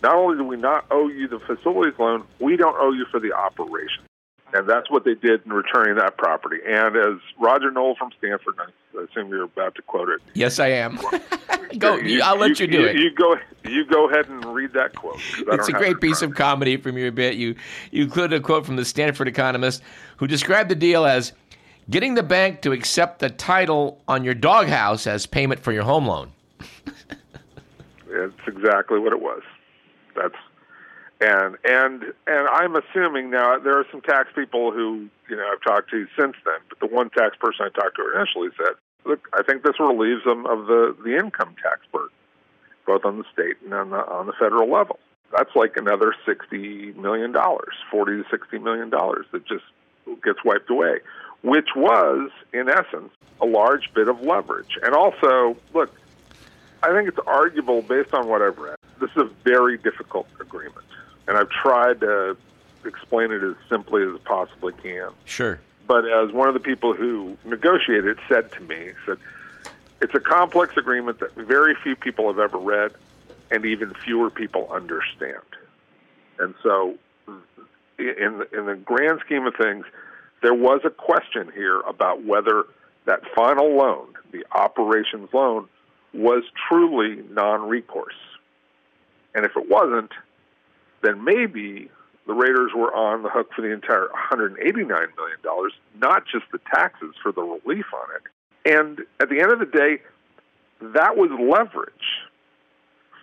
not 0.03 0.15
only 0.15 0.37
do 0.37 0.45
we 0.45 0.57
not 0.57 0.85
owe 0.91 1.09
you 1.09 1.27
the 1.27 1.41
facilities 1.41 1.99
loan, 1.99 2.25
we 2.39 2.57
don't 2.57 2.77
owe 2.79 2.93
you 2.93 3.07
for 3.11 3.19
the 3.19 3.33
operation. 3.33 4.05
And 4.53 4.69
that's 4.69 4.91
what 4.91 5.05
they 5.05 5.15
did 5.15 5.45
in 5.45 5.53
returning 5.53 5.97
that 5.97 6.17
property. 6.19 6.59
And 6.67 6.97
as 6.97 7.21
Roger 7.39 7.71
Noll 7.71 7.97
from 7.97 8.11
Stanford, 8.19 8.55
I 8.61 9.05
assume 9.05 9.29
you're 9.31 9.45
about 9.45 9.75
to 9.75 9.83
quote 9.83 10.09
it. 10.09 10.21
Yes, 10.35 10.61
I 10.61 10.69
am. 10.69 11.01
go. 11.79 11.97
You, 11.97 12.23
I'll 12.23 12.37
let 12.37 12.61
you, 12.61 12.67
do 12.67 12.85
it. 12.85 12.97
You 12.97 13.11
go. 13.13 13.37
You 13.65 13.85
go 13.87 14.09
ahead 14.09 14.29
and 14.29 14.45
read 14.45 14.73
that 14.75 14.95
quote. 14.95 15.19
It's 15.39 15.69
a 15.69 15.73
great 15.73 16.01
piece 16.01 16.23
of 16.23 16.35
comedy 16.35 16.77
from 16.77 16.97
your 16.97 17.11
bit. 17.11 17.35
You 17.35 17.57
you 17.91 18.05
included 18.05 18.41
a 18.41 18.43
quote 18.43 18.65
from 18.65 18.77
the 18.77 18.85
Stanford 18.85 19.29
economist 19.29 19.83
who 20.19 20.27
described 20.27 20.71
the 20.71 20.77
deal 20.77 21.05
as 21.05 21.33
getting 21.91 22.15
the 22.15 22.23
bank 22.23 22.63
to 22.63 22.73
accept 22.73 23.19
the 23.21 23.31
title 23.31 24.01
on 24.09 24.25
your 24.25 24.35
doghouse 24.35 25.07
as 25.07 25.27
payment 25.27 25.61
for 25.61 25.73
your 25.73 25.85
home 25.85 26.07
loan. 26.07 26.33
It's 28.09 28.35
exactly 28.47 28.99
what 28.99 29.13
it 29.13 29.21
was. 29.21 29.43
That's 30.15 30.35
and 31.21 31.57
and 31.65 32.05
and 32.27 32.49
I'm 32.49 32.77
assuming 32.77 33.31
now 33.31 33.59
there 33.59 33.79
are 33.79 33.87
some 33.91 34.01
tax 34.01 34.29
people 34.35 34.73
who 34.73 35.09
you 35.29 35.37
know 35.37 35.47
I've 35.53 35.63
talked 35.63 35.91
to 35.91 36.07
since 36.19 36.35
then, 36.45 36.61
but 36.69 36.79
the 36.81 36.95
one 36.95 37.11
tax 37.11 37.37
person 37.39 37.67
I 37.67 37.81
talked 37.81 37.97
to 37.97 38.13
initially 38.17 38.49
said, 38.57 38.75
"Look, 39.05 39.29
I 39.35 39.43
think 39.43 39.63
this 39.63 39.79
relieves 39.81 40.25
them 40.25 40.47
of 40.47 40.67
the 40.67 40.97
the 41.05 41.17
income 41.17 41.55
tax 41.63 41.81
burden, 41.93 42.11
both 42.87 43.05
on 43.05 43.19
the 43.19 43.25
state 43.33 43.57
and 43.65 43.75
on 43.75 43.91
the 43.91 44.07
on 44.07 44.27
the 44.27 44.35
federal 44.39 44.71
level. 44.71 44.99
That's 45.37 45.55
like 45.55 45.77
another 45.77 46.15
sixty 46.27 46.93
million 46.93 47.33
dollars, 47.33 47.75
forty 47.91 48.23
to 48.23 48.25
sixty 48.31 48.59
million 48.59 48.91
dollars 48.91 49.27
that 49.33 49.47
just 49.47 49.65
gets 50.25 50.45
wiped 50.45 50.71
away." 50.71 50.99
Which 51.47 51.69
was, 51.77 52.33
in 52.53 52.69
essence, 52.69 53.13
a 53.41 53.47
large 53.47 53.95
bit 53.95 54.09
of 54.09 54.21
leverage. 54.21 54.77
And 54.83 54.97
also, 54.97 55.57
look, 55.73 55.95
I 56.83 56.93
think 56.93 57.09
it's 57.09 57.21
arguable 57.25 57.83
based 57.83 58.13
on 58.13 58.27
what 58.27 58.43
I've 58.43 58.59
read. 58.59 58.75
This 59.01 59.11
is 59.11 59.19
a 59.19 59.31
very 59.45 59.79
difficult 59.79 60.27
agreement, 60.41 60.85
and 61.29 61.39
I've 61.39 61.51
tried 61.51 62.01
to 62.01 62.37
explain 62.85 63.31
it 63.31 63.45
as 63.45 63.55
simply 63.69 64.03
as 64.03 64.09
I 64.17 64.19
possibly 64.25 64.73
can. 64.73 65.11
Sure. 65.25 65.61
But 65.87 66.05
as 66.05 66.33
one 66.33 66.49
of 66.49 66.55
the 66.55 66.61
people 66.61 66.95
who 66.95 67.39
negotiated 67.45 68.19
said 68.29 68.51
to 68.51 68.61
me, 68.63 68.91
said 69.07 69.19
it's 70.01 70.17
a 70.17 70.21
complex 70.21 70.77
agreement 70.77 71.21
that 71.21 71.33
very 71.37 71.77
few 71.81 71.95
people 71.95 72.27
have 72.27 72.41
ever 72.41 72.59
read, 72.59 72.91
and 73.53 73.65
even 73.65 73.95
fewer 74.05 74.31
people 74.31 74.69
understand. 74.73 75.47
And 76.41 76.57
so, 76.61 76.97
in 78.01 78.39
the, 78.39 78.49
in 78.53 78.67
the 78.67 78.75
grand 78.85 79.21
scheme 79.25 79.47
of 79.47 79.55
things, 79.55 79.87
there 80.43 80.55
was 80.55 80.81
a 80.85 80.91
question 80.91 81.51
here 81.55 81.81
about 81.81 82.25
whether 82.25 82.65
that 83.07 83.21
final 83.35 83.77
loan, 83.77 84.09
the 84.33 84.45
operations 84.53 85.29
loan, 85.33 85.69
was 86.13 86.45
truly 86.69 87.23
non-recourse. 87.31 88.15
And 89.35 89.45
if 89.45 89.53
it 89.57 89.69
wasn't, 89.69 90.13
then 91.03 91.25
maybe 91.25 91.91
the 92.27 92.33
Raiders 92.33 92.73
were 92.75 92.95
on 92.95 93.23
the 93.23 93.29
hook 93.29 93.51
for 93.55 93.63
the 93.63 93.73
entire 93.73 94.09
$189 94.33 94.57
million, 94.59 95.71
not 96.01 96.25
just 96.27 96.45
the 96.53 96.59
taxes 96.75 97.15
for 97.23 97.33
the 97.33 97.43
relief 97.43 97.87
on 97.95 98.09
it. 98.17 98.73
And 98.73 99.01
at 99.21 99.29
the 99.29 99.41
end 99.41 99.53
of 99.53 99.61
the 99.61 99.67
day, 99.67 100.03
that 100.81 101.17
was 101.17 101.31
leverage 101.31 101.93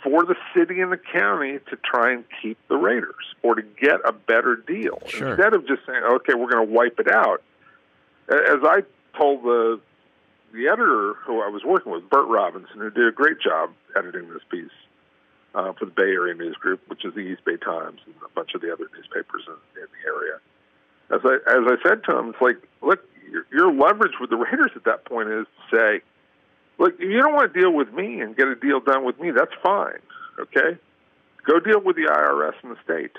for 0.04 0.26
the 0.26 0.36
city 0.56 0.82
and 0.82 0.92
the 0.92 0.98
county 0.98 1.60
to 1.70 1.78
try 1.84 2.12
and 2.12 2.26
keep 2.42 2.58
the 2.68 2.76
Raiders 2.76 3.16
or 3.42 3.56
to 3.56 3.62
get 3.62 4.00
a 4.06 4.12
better 4.12 4.56
deal. 4.56 5.02
Sure. 5.08 5.30
Instead 5.30 5.54
of 5.54 5.68
just 5.68 5.86
saying, 5.86 6.04
okay, 6.04 6.34
we're 6.34 6.52
going 6.52 6.68
to 6.68 6.74
wipe 6.74 7.00
it 7.00 7.12
out. 7.12 7.42
As 8.30 8.60
I 8.64 8.84
told 9.18 9.44
the 9.44 9.80
the 10.54 10.68
editor 10.68 11.16
who 11.26 11.42
I 11.42 11.50
was 11.50 11.64
working 11.64 11.92
with, 11.92 12.08
Bert 12.12 12.28
Robinson, 12.28 12.78
who 12.78 12.92
did 12.92 13.08
a 13.08 13.12
great 13.12 13.40
job 13.42 13.72
editing 13.98 14.30
this 14.30 14.44
piece 14.52 14.70
uh, 15.56 15.74
for 15.74 15.86
the 15.86 15.92
Bay 15.92 16.04
Area 16.04 16.36
News 16.36 16.56
Group, 16.58 16.82
which 16.88 17.04
is 17.06 17.14
the 17.16 17.22
East 17.22 17.44
Bay 17.44 17.58
Times 17.58 18.00
and 18.06 18.14
a 18.24 18.30
bunch 18.36 18.54
of 18.54 18.62
the 18.62 18.72
other 18.72 18.86
newspapers 18.96 19.44
in, 19.48 19.82
in 19.82 19.88
the 19.90 20.08
area. 20.08 20.40
As 21.10 21.22
I 21.26 21.36
as 21.58 21.80
I 21.80 21.90
said 21.90 22.04
to 22.06 22.18
him, 22.18 22.30
it's 22.30 22.42
like, 22.42 22.58
look, 22.82 23.04
your, 23.30 23.46
your 23.52 23.74
leverage 23.74 24.14
with 24.22 24.30
the 24.30 24.38
Raiders 24.38 24.72
at 24.76 24.84
that 24.86 25.06
point 25.06 25.30
is 25.30 25.46
to 25.46 25.76
say, 25.76 26.02
look, 26.80 26.94
if 26.96 27.02
you 27.02 27.22
don't 27.22 27.34
want 27.34 27.54
to 27.54 27.60
deal 27.60 27.74
with 27.74 27.94
me 27.94 28.22
and 28.22 28.36
get 28.36 28.48
a 28.48 28.56
deal 28.56 28.80
done 28.80 29.06
with 29.06 29.20
me, 29.20 29.32
that's 29.32 29.54
fine. 29.64 30.00
Okay, 30.40 30.78
go 31.46 31.60
deal 31.60 31.82
with 31.82 31.96
the 31.96 32.04
IRS 32.04 32.54
and 32.64 32.72
the 32.72 32.78
state. 32.84 33.12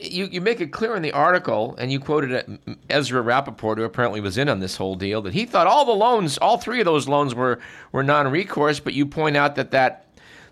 You, 0.00 0.26
you 0.26 0.40
make 0.40 0.60
it 0.60 0.70
clear 0.70 0.94
in 0.94 1.02
the 1.02 1.10
article, 1.10 1.74
and 1.76 1.90
you 1.90 1.98
quoted 1.98 2.32
uh, 2.32 2.74
Ezra 2.88 3.22
Rappaport, 3.22 3.78
who 3.78 3.82
apparently 3.82 4.20
was 4.20 4.38
in 4.38 4.48
on 4.48 4.60
this 4.60 4.76
whole 4.76 4.94
deal, 4.94 5.20
that 5.22 5.34
he 5.34 5.44
thought 5.44 5.66
all 5.66 5.84
the 5.84 5.92
loans, 5.92 6.38
all 6.38 6.56
three 6.56 6.78
of 6.78 6.84
those 6.84 7.08
loans 7.08 7.34
were, 7.34 7.58
were 7.90 8.04
non 8.04 8.30
recourse, 8.30 8.78
but 8.78 8.94
you 8.94 9.06
point 9.06 9.36
out 9.36 9.56
that 9.56 9.72
that 9.72 10.06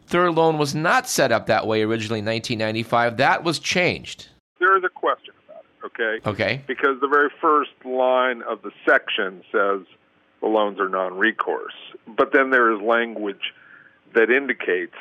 third 0.06 0.33
loan 0.33 0.59
was 0.59 0.75
not 0.75 1.09
set 1.09 1.30
up 1.30 1.47
that 1.47 1.66
way 1.66 1.83
originally 1.83 2.21
in 2.21 2.25
1995. 2.25 3.18
That 3.18 3.45
was 3.45 3.61
changed. 3.61 4.28
There 4.59 4.76
is 4.76 4.83
a 4.85 4.88
question 4.88 5.35
about 5.49 5.64
it, 5.64 5.87
okay? 5.87 6.28
Okay. 6.28 6.62
Because 6.66 7.00
the 7.00 7.09
very 7.09 7.30
first 7.40 7.71
line 7.85 8.42
of 8.42 8.62
the 8.62 8.73
section 8.85 9.42
says 9.52 9.87
the 10.40 10.49
loans 10.49 10.78
are 10.81 10.88
non 10.88 11.16
recourse, 11.16 11.75
but 12.07 12.33
then 12.33 12.50
there 12.50 12.73
is 12.73 12.81
language 12.81 13.52
that 14.14 14.31
indicates 14.31 14.95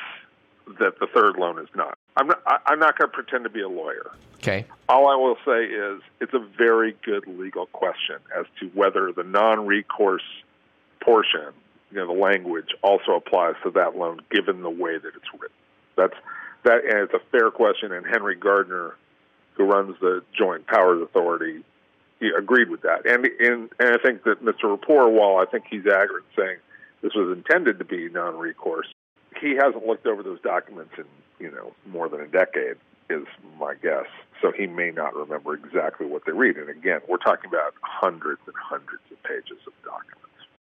that 0.79 0.99
the 0.99 1.07
third 1.13 1.37
loan 1.37 1.59
is 1.59 1.69
not. 1.75 1.97
I'm 2.17 2.27
not. 2.27 2.41
I'm 2.65 2.79
not 2.79 2.97
going 2.97 3.09
to 3.09 3.13
pretend 3.13 3.43
to 3.43 3.49
be 3.49 3.61
a 3.61 3.69
lawyer. 3.69 4.11
Okay. 4.37 4.65
All 4.89 5.07
I 5.07 5.15
will 5.15 5.37
say 5.45 5.65
is 5.65 6.01
it's 6.21 6.33
a 6.33 6.45
very 6.57 6.95
good 7.03 7.25
legal 7.27 7.65
question 7.67 8.17
as 8.37 8.45
to 8.59 8.67
whether 8.69 9.11
the 9.11 9.23
non-recourse 9.23 10.21
portion, 11.01 11.53
you 11.91 11.97
know, 11.97 12.07
the 12.07 12.19
language 12.19 12.69
also 12.83 13.15
applies 13.15 13.55
to 13.63 13.71
that 13.71 13.95
loan, 13.95 14.19
given 14.29 14.61
the 14.61 14.69
way 14.69 14.97
that 14.97 15.07
it's 15.15 15.33
written. 15.33 15.55
That's 15.95 16.13
that, 16.63 16.83
and 16.83 16.99
it's 16.99 17.13
a 17.13 17.19
fair 17.31 17.51
question. 17.51 17.91
And 17.91 18.05
Henry 18.05 18.35
Gardner, 18.35 18.95
who 19.53 19.65
runs 19.65 19.95
the 19.99 20.23
Joint 20.37 20.67
Powers 20.67 21.01
Authority, 21.01 21.63
he 22.19 22.29
agreed 22.37 22.69
with 22.69 22.81
that. 22.81 23.05
And 23.05 23.25
and, 23.25 23.69
and 23.79 23.89
I 23.89 23.97
think 23.97 24.23
that 24.23 24.43
Mr. 24.43 24.69
Rapport, 24.69 25.09
while 25.09 25.37
I 25.37 25.45
think 25.49 25.65
he's 25.69 25.85
accurate 25.85 26.25
saying 26.35 26.57
this 27.01 27.13
was 27.13 27.35
intended 27.37 27.79
to 27.79 27.85
be 27.85 28.09
non-recourse, 28.09 28.87
he 29.39 29.55
hasn't 29.55 29.85
looked 29.85 30.05
over 30.05 30.23
those 30.23 30.41
documents 30.41 30.93
in 30.97 31.05
you 31.39 31.51
know 31.51 31.73
more 31.85 32.09
than 32.09 32.21
a 32.21 32.27
decade 32.27 32.77
is 33.09 33.25
my 33.59 33.75
guess. 33.75 34.07
So 34.41 34.51
he 34.51 34.67
may 34.67 34.91
not 34.91 35.15
remember 35.15 35.53
exactly 35.53 36.07
what 36.07 36.23
they 36.25 36.31
read. 36.31 36.57
And 36.57 36.69
again, 36.69 37.01
we're 37.07 37.17
talking 37.17 37.49
about 37.49 37.73
hundreds 37.81 38.41
and 38.47 38.55
hundreds 38.57 39.03
of 39.11 39.21
pages 39.23 39.59
of 39.67 39.73
documents. 39.83 40.21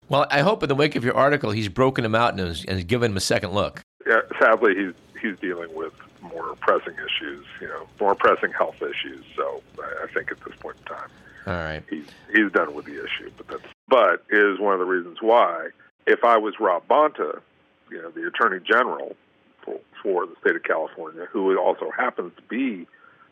Well, 0.07 0.25
I 0.31 0.41
hope 0.41 0.63
in 0.63 0.69
the 0.69 0.75
wake 0.75 0.95
of 0.95 1.03
your 1.03 1.15
article, 1.15 1.51
he's 1.51 1.69
broken 1.69 2.03
them 2.03 2.15
out 2.15 2.31
and 2.31 2.39
has, 2.39 2.61
and 2.61 2.71
has 2.71 2.83
given 2.83 3.11
them 3.11 3.17
a 3.17 3.21
second 3.21 3.51
look. 3.51 3.81
Yeah, 4.07 4.21
sadly, 4.39 4.73
he's 4.75 4.93
he's 5.21 5.37
dealing 5.39 5.73
with 5.75 5.93
more 6.21 6.55
pressing 6.61 6.93
issues, 6.93 7.45
you 7.61 7.67
know, 7.67 7.87
more 7.99 8.15
pressing 8.15 8.51
health 8.51 8.81
issues. 8.81 9.23
So 9.35 9.61
I 9.77 10.07
think 10.13 10.31
at 10.31 10.39
this 10.41 10.55
point 10.59 10.77
in 10.77 10.95
time, 10.95 11.09
all 11.46 11.53
right, 11.53 11.84
he's 11.89 12.05
he's 12.34 12.51
done 12.51 12.74
with 12.74 12.86
the 12.86 13.03
issue. 13.03 13.31
But 13.38 13.48
that's 13.48 13.74
but 13.88 14.24
is 14.29 14.60
one 14.60 14.74
of 14.74 14.79
the 14.79 14.86
reasons 14.86 15.17
why, 15.22 15.69
if 16.05 16.24
I 16.24 16.38
was 16.38 16.60
Rob 16.60 16.88
Bonta, 16.88 17.41
you 17.89 18.01
know, 18.01 18.12
the 18.12 18.27
Attorney 18.27 18.60
General 18.63 19.15
for, 19.63 19.79
for 20.01 20.25
the 20.27 20.36
state 20.41 20.55
of 20.55 20.63
California, 20.63 21.25
who 21.31 21.58
also 21.58 21.89
happens 21.98 22.34
to 22.36 22.41
be 22.43 22.88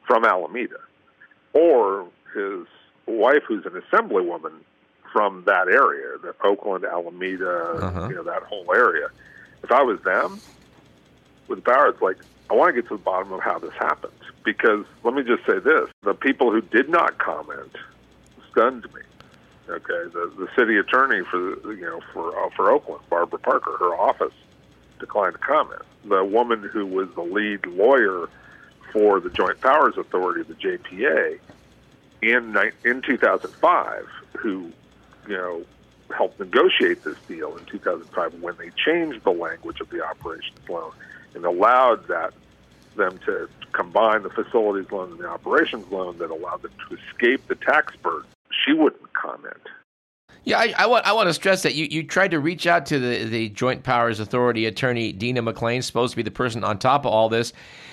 from 0.06 0.26
Alameda, 0.26 0.80
or 1.54 2.08
his 2.34 2.66
wife, 3.06 3.44
who's 3.48 3.66
an 3.66 3.82
assemblywoman 3.92 4.54
from 5.14 5.44
that 5.46 5.68
area, 5.68 6.18
the 6.22 6.34
Oakland, 6.44 6.86
Alameda, 6.86 7.80
uh-huh. 7.82 8.08
you 8.10 8.16
know, 8.16 8.24
that 8.24 8.44
whole 8.44 8.66
area. 8.74 9.08
If 9.64 9.72
I 9.72 9.82
was 9.84 10.00
them 10.02 10.40
with 11.48 11.64
power, 11.64 11.90
it's 11.90 12.02
like 12.02 12.18
I 12.50 12.54
want 12.54 12.74
to 12.74 12.82
get 12.82 12.90
to 12.90 12.98
the 12.98 13.04
bottom 13.04 13.32
of 13.32 13.42
how 13.42 13.60
this 13.60 13.74
happened. 13.74 14.14
Because 14.44 14.86
let 15.04 15.14
me 15.14 15.24
just 15.24 15.46
say 15.46 15.60
this: 15.60 15.90
the 16.04 16.14
people 16.14 16.52
who 16.52 16.62
did 16.62 16.90
not 16.90 17.18
comment 17.18 17.76
stunned 18.52 18.86
me. 18.94 19.02
Okay, 19.70 20.10
the 20.14 20.32
the 20.38 20.48
city 20.56 20.78
attorney 20.78 21.24
for 21.30 21.74
you 21.74 21.82
know 21.82 22.00
for 22.14 22.38
uh, 22.38 22.50
for 22.56 22.72
Oakland, 22.72 23.02
Barbara 23.10 23.40
Parker, 23.40 23.76
her 23.78 23.96
office 23.96 24.34
declined 25.00 25.34
to 25.34 25.40
comment. 25.40 25.82
The 26.06 26.24
woman 26.24 26.64
who 26.64 26.86
was 26.86 27.10
the 27.16 27.22
lead 27.22 27.66
lawyer 27.66 28.30
for 28.94 29.20
the 29.20 29.30
Joint 29.30 29.60
Powers 29.60 29.98
Authority, 29.98 30.44
the 30.44 30.54
JPA, 30.54 31.40
in 32.22 32.56
in 32.86 33.02
2005, 33.02 34.06
who 34.38 34.72
you 35.28 35.36
know 35.36 35.66
helped 36.16 36.40
negotiate 36.40 37.04
this 37.04 37.18
deal 37.28 37.58
in 37.58 37.66
2005 37.66 38.42
when 38.42 38.56
they 38.58 38.72
changed 38.86 39.24
the 39.26 39.32
language 39.32 39.82
of 39.82 39.90
the 39.90 40.02
operations 40.02 40.58
loan 40.70 40.92
and 41.36 41.46
allowed 41.46 42.08
that 42.08 42.34
them 42.96 43.20
to 43.26 43.50
combine 43.74 44.24
the 44.24 44.30
facilities 44.30 44.90
loan 44.92 45.12
and 45.12 45.20
the 45.20 45.28
operations 45.28 45.86
loan 45.92 46.18
that 46.18 46.32
allowed 46.32 46.62
them 46.62 46.72
to 46.90 46.96
escape 46.96 47.46
the 47.48 47.56
tax 47.56 47.96
burden. 47.98 48.28
She 48.66 48.74
wouldn't 48.74 49.14
comment. 49.14 49.62
Yeah, 50.48 50.60
I, 50.60 50.74
I, 50.78 50.86
want 50.86 51.06
I 51.06 51.12
want 51.12 51.28
to 51.28 51.34
stress 51.34 51.64
that 51.64 51.76
you, 51.76 51.88
you 51.92 52.04
tried 52.04 52.32
to 52.32 52.40
reach 52.40 52.68
out 52.68 52.86
to 52.86 53.00
the, 53.00 53.26
the 53.26 53.50
Joint 53.50 53.84
Powers 53.84 54.22
Authority 54.22 54.66
attorney 54.66 55.12
Dina 55.12 55.42
McLean, 55.42 55.82
supposed 55.82 56.12
to 56.12 56.16
be 56.16 56.24
the 56.24 56.32
person 56.32 56.64
on 56.64 56.80
top 56.80 57.06
of 57.06 57.12
all 57.12 57.28
this, 57.28 57.52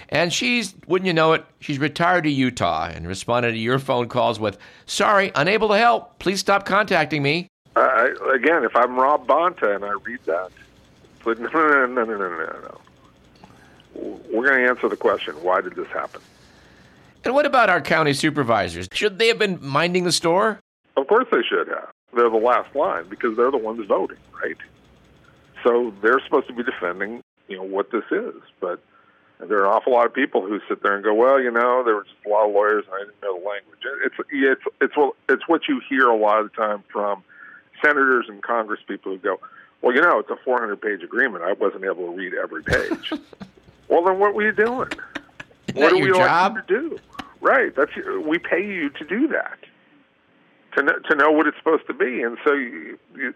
and 0.09 0.33
she's 0.33 0.73
wouldn't 0.87 1.07
you 1.09 1.13
know 1.13 1.33
it, 1.33 1.45
she's 1.59 1.81
retired 1.81 2.23
to 2.25 2.31
Utah 2.31 2.91
and 2.95 3.09
responded 3.09 3.53
to 3.53 3.59
your 3.59 3.81
phone 3.81 4.09
calls 4.09 4.39
with, 4.39 4.57
"Sorry, 4.87 5.33
unable 5.35 5.67
to 5.69 5.77
help. 5.77 6.21
Please 6.21 6.39
stop 6.39 6.65
contacting 6.65 7.25
me." 7.25 7.49
Uh, 7.75 8.11
again, 8.33 8.63
if 8.63 8.77
I'm 8.77 8.95
Rob 8.95 9.27
Bonta 9.27 9.75
and 9.75 9.85
I 9.85 9.95
read 10.05 10.21
that, 10.27 10.51
no, 11.27 11.33
no, 11.35 11.87
no, 11.87 12.05
no, 12.05 12.05
no, 12.05 12.29
no, 12.29 12.47
no. 12.63 12.81
We're 14.33 14.49
going 14.49 14.63
to 14.63 14.69
answer 14.69 14.89
the 14.89 14.97
question: 14.97 15.35
Why 15.43 15.61
did 15.61 15.75
this 15.75 15.89
happen? 15.89 16.21
And 17.25 17.35
what 17.35 17.47
about 17.47 17.71
our 17.71 17.81
county 17.81 18.13
supervisors? 18.13 18.89
Should 18.93 19.19
they 19.19 19.29
have 19.29 19.39
been 19.39 19.59
minding 19.61 20.05
the 20.05 20.13
store? 20.13 20.61
Of 20.97 21.07
course 21.09 21.27
they 21.33 21.43
should 21.43 21.69
have 21.69 21.95
they're 22.15 22.31
the 22.31 22.37
last 22.37 22.75
line 22.75 23.09
because 23.09 23.37
they're 23.37 23.51
the 23.51 23.59
ones 23.59 23.85
voting, 23.87 24.19
right? 24.43 24.57
So 25.63 25.93
they're 26.03 26.21
supposed 26.25 26.47
to 26.49 26.53
be 26.53 26.63
defending, 26.63 27.23
you 27.49 27.57
know, 27.57 27.63
what 27.63 27.91
this 27.91 28.05
is. 28.11 28.35
But 28.61 28.83
there 29.41 29.59
are 29.59 29.67
an 29.67 29.73
awful 29.73 29.93
lot 29.93 30.07
of 30.07 30.15
people 30.15 30.47
who 30.47 30.61
sit 30.69 30.83
there 30.83 30.95
and 30.95 31.05
go, 31.05 31.15
well, 31.15 31.41
you 31.41 31.51
know, 31.51 31.83
there 31.85 31.95
were 31.95 32.05
just 32.05 32.17
a 32.27 32.29
lot 32.29 32.49
of 32.49 32.55
lawyers 32.55 32.85
and 32.87 32.95
I 32.95 32.99
didn't 33.01 33.23
know 33.23 33.39
the 33.39 33.47
language. 33.47 33.81
It's 34.05 34.15
it's 34.31 34.63
it's 34.81 34.97
what 34.97 35.15
it's 35.29 35.49
what 35.49 35.63
you 35.69 35.81
hear 35.89 36.09
a 36.09 36.17
lot 36.17 36.41
of 36.41 36.51
the 36.51 36.57
time 36.57 36.85
from 36.93 37.25
senators 37.83 38.27
and 38.29 38.43
Congress 38.43 38.81
people 38.87 39.13
who 39.13 39.19
go, 39.19 39.41
well, 39.83 39.95
you 39.95 40.01
know, 40.01 40.19
it's 40.19 40.31
a 40.31 40.37
400 40.45 40.81
page 40.81 41.03
agreement. 41.03 41.45
I 41.45 41.53
wasn't 41.55 41.85
able 41.85 42.11
to 42.11 42.17
read 42.17 42.35
every 42.35 42.63
page. 42.63 43.13
well, 43.89 44.05
then 44.05 44.19
what 44.19 44.35
were 44.35 44.43
you 44.43 44.53
doing? 44.53 44.89
Isn't 45.69 45.81
what 45.81 45.91
do 45.91 45.99
we 45.99 46.13
job? 46.13 46.57
to 46.57 46.63
do? 46.67 46.99
Right. 47.45 47.77
That's 47.77 47.93
we 48.27 48.39
pay 48.39 48.65
you 48.67 48.89
to 48.89 49.05
do 49.05 49.29
that 49.29 49.59
to 50.77 50.83
know, 50.83 50.93
to 51.11 51.17
know 51.17 51.31
what 51.31 51.47
it's 51.47 51.57
supposed 51.59 51.87
to 51.87 51.95
be. 51.95 52.23
And 52.23 52.39
so 52.45 52.53
you, 52.53 52.99
you 53.15 53.35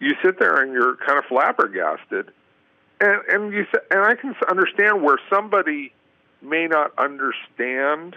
you 0.00 0.14
sit 0.24 0.38
there 0.38 0.62
and 0.62 0.72
you're 0.72 0.96
kind 0.96 1.18
of 1.18 1.24
flabbergasted, 1.26 2.30
and 3.00 3.22
and 3.28 3.52
you 3.52 3.66
and 3.90 4.00
I 4.00 4.14
can 4.14 4.34
understand 4.50 5.02
where 5.02 5.18
somebody 5.30 5.92
may 6.42 6.66
not 6.66 6.92
understand 6.98 8.16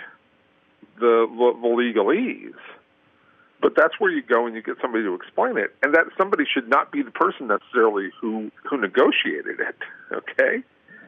the 0.99 1.27
the 1.29 1.67
legalese, 1.67 2.53
but 3.61 3.73
that's 3.75 3.99
where 3.99 4.11
you 4.11 4.21
go 4.21 4.45
and 4.45 4.55
you 4.55 4.61
get 4.61 4.77
somebody 4.81 5.03
to 5.03 5.13
explain 5.13 5.57
it, 5.57 5.75
and 5.81 5.93
that 5.93 6.05
somebody 6.17 6.45
should 6.51 6.67
not 6.67 6.91
be 6.91 7.01
the 7.01 7.11
person 7.11 7.47
necessarily 7.47 8.09
who 8.19 8.51
who 8.69 8.77
negotiated 8.77 9.59
it, 9.59 9.77
okay? 10.11 10.63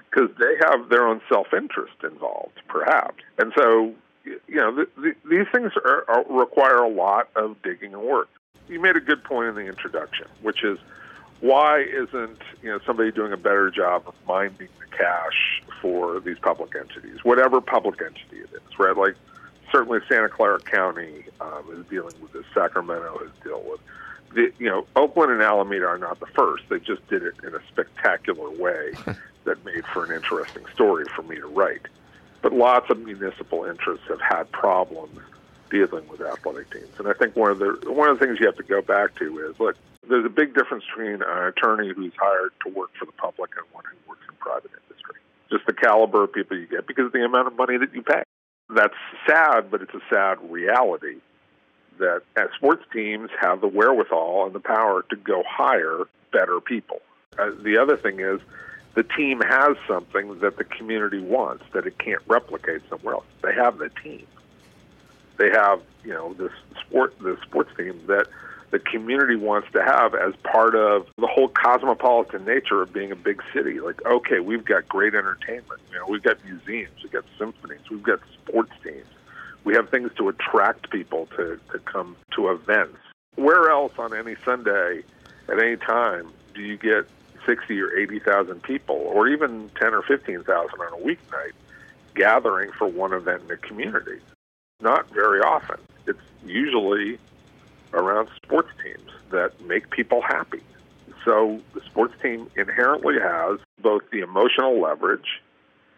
Because 0.09 0.29
they 0.37 0.55
have 0.67 0.89
their 0.89 1.07
own 1.07 1.21
self 1.31 1.47
interest 1.53 1.93
involved, 2.03 2.61
perhaps, 2.67 3.23
and 3.37 3.51
so 3.57 3.93
you 4.23 4.55
know, 4.55 4.73
the, 4.73 4.87
the, 4.97 5.15
these 5.29 5.47
things 5.51 5.71
are, 5.83 6.05
are, 6.07 6.25
require 6.29 6.77
a 6.77 6.89
lot 6.89 7.29
of 7.35 7.61
digging 7.61 7.93
and 7.93 8.03
work. 8.03 8.29
You 8.67 8.79
made 8.79 8.95
a 8.95 9.01
good 9.01 9.23
point 9.23 9.49
in 9.49 9.55
the 9.55 9.67
introduction, 9.67 10.27
which 10.41 10.63
is 10.63 10.79
why 11.41 11.81
isn't 11.81 12.39
you 12.61 12.69
know 12.69 12.79
somebody 12.85 13.11
doing 13.11 13.33
a 13.33 13.37
better 13.37 13.69
job 13.69 14.03
of 14.07 14.13
minding 14.25 14.69
the 14.79 14.97
cash 14.97 15.61
for 15.81 16.21
these 16.21 16.39
public 16.39 16.73
entities, 16.75 17.23
whatever 17.23 17.59
public 17.59 18.01
entity 18.01 18.37
it 18.37 18.49
is, 18.53 18.79
right? 18.79 18.95
Like 18.95 19.15
certainly 19.69 19.99
Santa 20.07 20.29
Clara 20.29 20.59
County 20.59 21.25
um, 21.41 21.65
is 21.73 21.85
dealing 21.87 22.13
with 22.21 22.31
this. 22.31 22.45
Sacramento 22.53 23.19
has 23.19 23.31
dealt 23.43 23.65
with. 23.65 23.81
The, 24.33 24.53
you 24.57 24.69
know, 24.69 24.87
Oakland 24.95 25.31
and 25.31 25.41
Alameda 25.41 25.85
are 25.85 25.97
not 25.97 26.19
the 26.19 26.25
first. 26.27 26.63
They 26.69 26.79
just 26.79 27.05
did 27.07 27.23
it 27.23 27.35
in 27.43 27.53
a 27.53 27.59
spectacular 27.67 28.49
way 28.49 28.93
that 29.43 29.65
made 29.65 29.85
for 29.87 30.05
an 30.05 30.11
interesting 30.11 30.63
story 30.73 31.05
for 31.13 31.23
me 31.23 31.35
to 31.35 31.47
write 31.47 31.87
but 32.43 32.53
lots 32.53 32.91
of 32.91 32.99
municipal 32.99 33.63
interests 33.63 34.05
have 34.09 34.21
had 34.21 34.51
problems 34.51 35.17
dealing 35.71 36.07
with 36.09 36.21
athletic 36.21 36.69
teams. 36.69 36.99
And 36.99 37.07
I 37.07 37.13
think 37.13 37.35
one 37.35 37.49
of 37.49 37.57
the 37.57 37.79
one 37.87 38.09
of 38.09 38.19
the 38.19 38.25
things 38.25 38.39
you 38.39 38.45
have 38.45 38.57
to 38.57 38.63
go 38.63 38.81
back 38.81 39.15
to 39.15 39.39
is 39.49 39.59
look, 39.59 39.75
there's 40.07 40.25
a 40.25 40.29
big 40.29 40.53
difference 40.53 40.83
between 40.85 41.23
an 41.23 41.43
attorney 41.47 41.91
who's 41.95 42.13
hired 42.15 42.51
to 42.65 42.71
work 42.71 42.91
for 42.99 43.05
the 43.05 43.13
public 43.13 43.51
and 43.57 43.65
one 43.71 43.85
who 43.89 44.09
works 44.09 44.21
in 44.29 44.35
private 44.35 44.69
industry. 44.83 45.15
Just 45.49 45.65
the 45.65 45.73
caliber 45.73 46.25
of 46.25 46.33
people 46.33 46.57
you 46.57 46.67
get 46.67 46.85
because 46.85 47.05
of 47.05 47.13
the 47.13 47.23
amount 47.23 47.47
of 47.47 47.55
money 47.55 47.77
that 47.77 47.95
you 47.95 48.03
pay. 48.03 48.21
That's 48.69 48.93
sad, 49.27 49.71
but 49.71 49.81
it's 49.81 49.93
a 49.93 50.01
sad 50.11 50.37
reality 50.51 51.17
that 51.99 52.21
sports 52.55 52.83
teams 52.91 53.29
have 53.39 53.61
the 53.61 53.67
wherewithal 53.67 54.45
and 54.45 54.53
the 54.53 54.59
power 54.59 55.05
to 55.09 55.15
go 55.15 55.43
hire 55.47 56.05
better 56.31 56.59
people. 56.59 56.99
Uh, 57.37 57.51
the 57.61 57.77
other 57.77 57.95
thing 57.95 58.19
is 58.19 58.41
the 58.95 59.03
team 59.03 59.41
has 59.41 59.75
something 59.87 60.39
that 60.39 60.57
the 60.57 60.63
community 60.63 61.19
wants 61.19 61.63
that 61.73 61.87
it 61.87 61.97
can't 61.97 62.21
replicate 62.27 62.81
somewhere 62.89 63.15
else. 63.15 63.25
They 63.41 63.53
have 63.53 63.77
the 63.79 63.89
team. 64.03 64.27
They 65.37 65.49
have, 65.49 65.81
you 66.03 66.13
know, 66.13 66.33
this 66.33 66.51
sport, 66.85 67.17
the 67.19 67.37
sports 67.43 67.71
team 67.75 67.99
that 68.07 68.27
the 68.69 68.79
community 68.79 69.35
wants 69.35 69.67
to 69.73 69.83
have 69.83 70.13
as 70.15 70.35
part 70.43 70.75
of 70.75 71.07
the 71.17 71.27
whole 71.27 71.47
cosmopolitan 71.47 72.45
nature 72.45 72.81
of 72.81 72.93
being 72.93 73.11
a 73.11 73.15
big 73.15 73.41
city. 73.53 73.79
Like, 73.79 74.03
okay, 74.05 74.39
we've 74.39 74.65
got 74.65 74.87
great 74.87 75.15
entertainment. 75.15 75.79
You 75.91 75.99
know, 75.99 76.05
we've 76.07 76.23
got 76.23 76.43
museums, 76.43 76.91
we've 77.01 77.11
got 77.11 77.23
symphonies, 77.37 77.81
we've 77.89 78.03
got 78.03 78.19
sports 78.33 78.71
teams. 78.83 79.05
We 79.63 79.75
have 79.75 79.89
things 79.89 80.11
to 80.17 80.27
attract 80.29 80.89
people 80.91 81.27
to, 81.37 81.59
to 81.71 81.79
come 81.79 82.15
to 82.35 82.49
events. 82.49 82.97
Where 83.35 83.69
else 83.71 83.93
on 83.97 84.15
any 84.15 84.35
Sunday 84.43 85.03
at 85.47 85.59
any 85.59 85.77
time 85.77 86.29
do 86.53 86.61
you 86.61 86.77
get 86.77 87.07
60 87.45 87.79
or 87.79 87.95
80,000 87.97 88.63
people 88.63 88.95
or 88.95 89.27
even 89.27 89.69
10 89.79 89.93
or 89.93 90.01
15,000 90.03 90.45
on 90.55 90.93
a 90.93 91.03
weeknight 91.03 91.53
gathering 92.15 92.71
for 92.77 92.87
one 92.87 93.13
event 93.13 93.43
in 93.45 93.51
a 93.51 93.57
community? 93.57 94.19
Not 94.81 95.09
very 95.09 95.39
often. 95.39 95.77
It's 96.07 96.19
usually 96.45 97.19
around 97.93 98.29
sports 98.43 98.69
teams 98.83 99.09
that 99.31 99.59
make 99.61 99.89
people 99.89 100.21
happy. 100.21 100.61
So 101.25 101.61
the 101.73 101.81
sports 101.81 102.13
team 102.21 102.49
inherently 102.55 103.15
has 103.21 103.59
both 103.81 104.03
the 104.11 104.19
emotional 104.19 104.81
leverage 104.81 105.41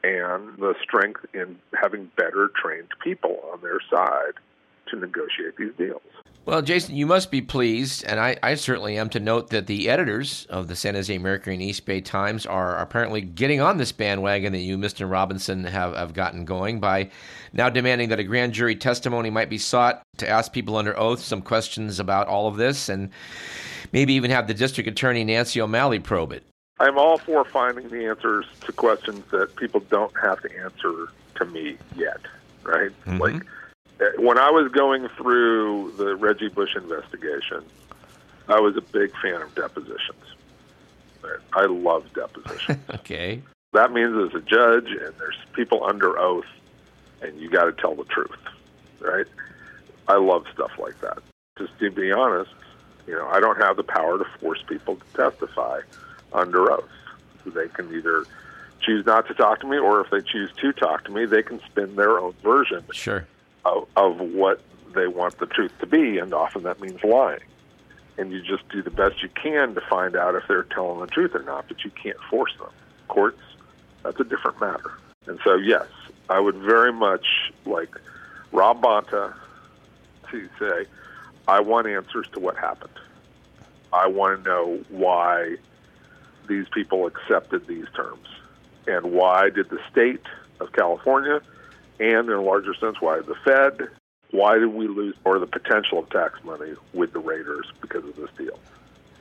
and 0.03 0.57
the 0.57 0.75
strength 0.83 1.25
in 1.33 1.57
having 1.73 2.11
better 2.15 2.51
trained 2.61 2.89
people 3.03 3.39
on 3.51 3.61
their 3.61 3.79
side 3.89 4.33
to 4.89 4.99
negotiate 4.99 5.57
these 5.57 5.73
deals. 5.77 6.01
Well, 6.45 6.61
Jason, 6.61 6.95
you 6.95 7.07
must 7.07 7.31
be 7.31 7.41
pleased, 7.41 8.05
and 8.05 8.19
I, 8.19 8.37
I, 8.43 8.53
certainly 8.53 8.99
am, 8.99 9.09
to 9.09 9.19
note 9.19 9.49
that 9.49 9.65
the 9.65 9.89
editors 9.89 10.45
of 10.47 10.67
the 10.67 10.75
San 10.75 10.93
Jose 10.93 11.17
Mercury 11.17 11.55
and 11.55 11.63
East 11.63 11.87
Bay 11.87 12.01
Times 12.01 12.45
are 12.45 12.77
apparently 12.77 13.21
getting 13.21 13.61
on 13.61 13.77
this 13.77 13.91
bandwagon 13.91 14.53
that 14.53 14.59
you, 14.59 14.77
Mr. 14.77 15.09
Robinson, 15.09 15.63
have, 15.63 15.95
have 15.95 16.13
gotten 16.13 16.45
going 16.45 16.79
by 16.79 17.09
now 17.51 17.67
demanding 17.69 18.09
that 18.09 18.19
a 18.19 18.23
grand 18.23 18.53
jury 18.53 18.75
testimony 18.75 19.31
might 19.31 19.49
be 19.49 19.57
sought 19.57 20.03
to 20.17 20.29
ask 20.29 20.53
people 20.53 20.77
under 20.77 20.95
oath 20.99 21.19
some 21.19 21.41
questions 21.41 21.99
about 21.99 22.27
all 22.27 22.47
of 22.47 22.57
this, 22.57 22.89
and 22.89 23.09
maybe 23.91 24.13
even 24.13 24.29
have 24.29 24.45
the 24.45 24.53
district 24.53 24.87
attorney, 24.87 25.23
Nancy 25.23 25.59
O'Malley, 25.59 25.97
probe 25.97 26.31
it. 26.31 26.43
I'm 26.79 26.99
all 26.99 27.17
for 27.17 27.43
finding 27.43 27.89
the 27.89 28.05
answers 28.05 28.45
to 28.61 28.71
questions 28.71 29.23
that 29.31 29.55
people 29.55 29.79
don't 29.89 30.13
have 30.21 30.39
to 30.43 30.59
answer 30.59 31.07
to 31.37 31.45
me 31.45 31.77
yet, 31.95 32.19
right? 32.61 32.91
Mm-hmm. 33.07 33.17
Like, 33.17 33.43
when 34.17 34.37
I 34.37 34.51
was 34.51 34.71
going 34.71 35.07
through 35.09 35.93
the 35.97 36.15
Reggie 36.15 36.49
Bush 36.49 36.75
investigation, 36.75 37.63
I 38.47 38.59
was 38.59 38.75
a 38.77 38.81
big 38.81 39.11
fan 39.21 39.41
of 39.41 39.53
depositions. 39.55 40.23
I 41.53 41.65
love 41.65 42.05
depositions. 42.13 42.77
okay. 42.95 43.41
That 43.73 43.91
means 43.91 44.15
as 44.15 44.35
a 44.35 44.41
judge 44.41 44.87
and 44.89 45.13
there's 45.17 45.37
people 45.53 45.83
under 45.83 46.19
oath 46.19 46.45
and 47.21 47.39
you 47.39 47.49
got 47.49 47.65
to 47.65 47.73
tell 47.73 47.95
the 47.95 48.03
truth, 48.05 48.37
right? 48.99 49.25
I 50.07 50.17
love 50.17 50.45
stuff 50.53 50.71
like 50.77 50.99
that. 51.01 51.19
Just 51.57 51.77
to 51.79 51.89
be 51.89 52.11
honest, 52.11 52.51
you 53.07 53.13
know, 53.13 53.27
I 53.27 53.39
don't 53.39 53.57
have 53.57 53.77
the 53.77 53.83
power 53.83 54.17
to 54.17 54.25
force 54.39 54.63
people 54.67 54.97
to 54.97 55.29
testify 55.29 55.79
under 56.31 56.71
oath. 56.71 56.89
They 57.45 57.67
can 57.69 57.93
either 57.93 58.25
choose 58.81 59.05
not 59.05 59.27
to 59.27 59.33
talk 59.33 59.61
to 59.61 59.67
me 59.67 59.77
or 59.77 60.01
if 60.01 60.11
they 60.11 60.21
choose 60.21 60.51
to 60.57 60.73
talk 60.73 61.05
to 61.05 61.11
me, 61.11 61.25
they 61.25 61.41
can 61.41 61.59
spin 61.61 61.95
their 61.95 62.19
own 62.19 62.33
version. 62.43 62.83
Sure 62.91 63.25
of, 63.65 63.87
of 63.95 64.19
what 64.19 64.61
they 64.93 65.07
want 65.07 65.37
the 65.39 65.45
truth 65.45 65.73
to 65.79 65.85
be, 65.85 66.17
and 66.17 66.33
often 66.33 66.63
that 66.63 66.79
means 66.79 67.03
lying. 67.03 67.41
And 68.17 68.31
you 68.31 68.41
just 68.41 68.67
do 68.69 68.81
the 68.81 68.91
best 68.91 69.21
you 69.21 69.29
can 69.29 69.75
to 69.75 69.81
find 69.81 70.15
out 70.15 70.35
if 70.35 70.43
they're 70.47 70.63
telling 70.63 71.01
the 71.01 71.07
truth 71.07 71.35
or 71.35 71.43
not, 71.43 71.67
but 71.67 71.83
you 71.83 71.91
can't 71.91 72.19
force 72.29 72.53
them. 72.57 72.69
Courts, 73.09 73.41
that's 74.03 74.19
a 74.19 74.23
different 74.23 74.59
matter. 74.61 74.91
And 75.27 75.39
so, 75.43 75.55
yes, 75.55 75.87
I 76.29 76.39
would 76.39 76.55
very 76.55 76.93
much 76.93 77.25
like 77.65 77.93
Rob 78.51 78.81
Bonta 78.81 79.33
to 80.31 80.49
say, 80.59 80.85
I 81.47 81.59
want 81.59 81.87
answers 81.87 82.27
to 82.33 82.39
what 82.39 82.55
happened. 82.57 82.93
I 83.91 84.07
want 84.07 84.43
to 84.43 84.49
know 84.49 84.83
why 84.89 85.57
these 86.47 86.67
people 86.73 87.05
accepted 87.07 87.67
these 87.67 87.85
terms. 87.95 88.27
And 88.87 89.11
why 89.11 89.49
did 89.49 89.69
the 89.69 89.79
state 89.91 90.25
of 90.59 90.71
California 90.71 91.41
and 91.99 92.29
in 92.29 92.35
a 92.35 92.41
larger 92.41 92.73
sense, 92.75 92.99
why 92.99 93.19
the 93.19 93.35
Fed, 93.43 93.87
why 94.31 94.57
did 94.57 94.73
we 94.73 94.87
lose 94.87 95.15
or 95.23 95.39
the 95.39 95.47
potential 95.47 95.99
of 95.99 96.09
tax 96.09 96.43
money 96.43 96.73
with 96.93 97.13
the 97.13 97.19
Raiders 97.19 97.71
because 97.81 98.03
of 98.03 98.15
this 98.15 98.29
deal? 98.37 98.59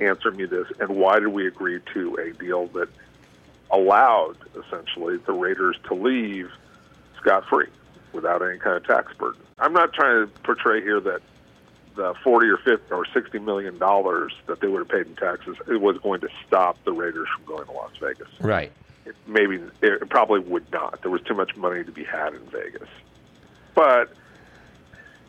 Answer 0.00 0.32
me 0.32 0.44
this, 0.44 0.66
and 0.80 0.96
why 0.96 1.20
did 1.20 1.28
we 1.28 1.46
agree 1.46 1.80
to 1.94 2.16
a 2.16 2.32
deal 2.32 2.66
that 2.68 2.88
allowed 3.70 4.36
essentially 4.56 5.18
the 5.18 5.32
Raiders 5.32 5.76
to 5.88 5.94
leave 5.94 6.50
scot 7.20 7.44
free 7.48 7.68
without 8.12 8.42
any 8.42 8.58
kind 8.58 8.76
of 8.76 8.84
tax 8.84 9.14
burden? 9.16 9.40
I'm 9.58 9.72
not 9.72 9.92
trying 9.92 10.26
to 10.26 10.40
portray 10.40 10.80
here 10.82 11.00
that 11.00 11.22
the 11.94 12.12
40 12.24 12.48
or 12.48 12.56
50 12.56 12.92
or 12.92 13.06
60 13.06 13.38
million 13.38 13.78
dollars 13.78 14.32
that 14.46 14.60
they 14.60 14.66
would 14.66 14.80
have 14.80 14.88
paid 14.88 15.06
in 15.06 15.14
taxes 15.14 15.56
it 15.68 15.80
was 15.80 15.96
going 15.98 16.20
to 16.22 16.28
stop 16.44 16.76
the 16.84 16.92
Raiders 16.92 17.28
from 17.36 17.44
going 17.46 17.66
to 17.66 17.72
Las 17.72 17.92
Vegas. 18.00 18.28
Right 18.40 18.72
maybe 19.26 19.60
it 19.82 20.08
probably 20.08 20.40
would 20.40 20.70
not. 20.72 21.02
There 21.02 21.10
was 21.10 21.22
too 21.22 21.34
much 21.34 21.56
money 21.56 21.84
to 21.84 21.92
be 21.92 22.04
had 22.04 22.34
in 22.34 22.40
Vegas, 22.46 22.88
but 23.74 24.12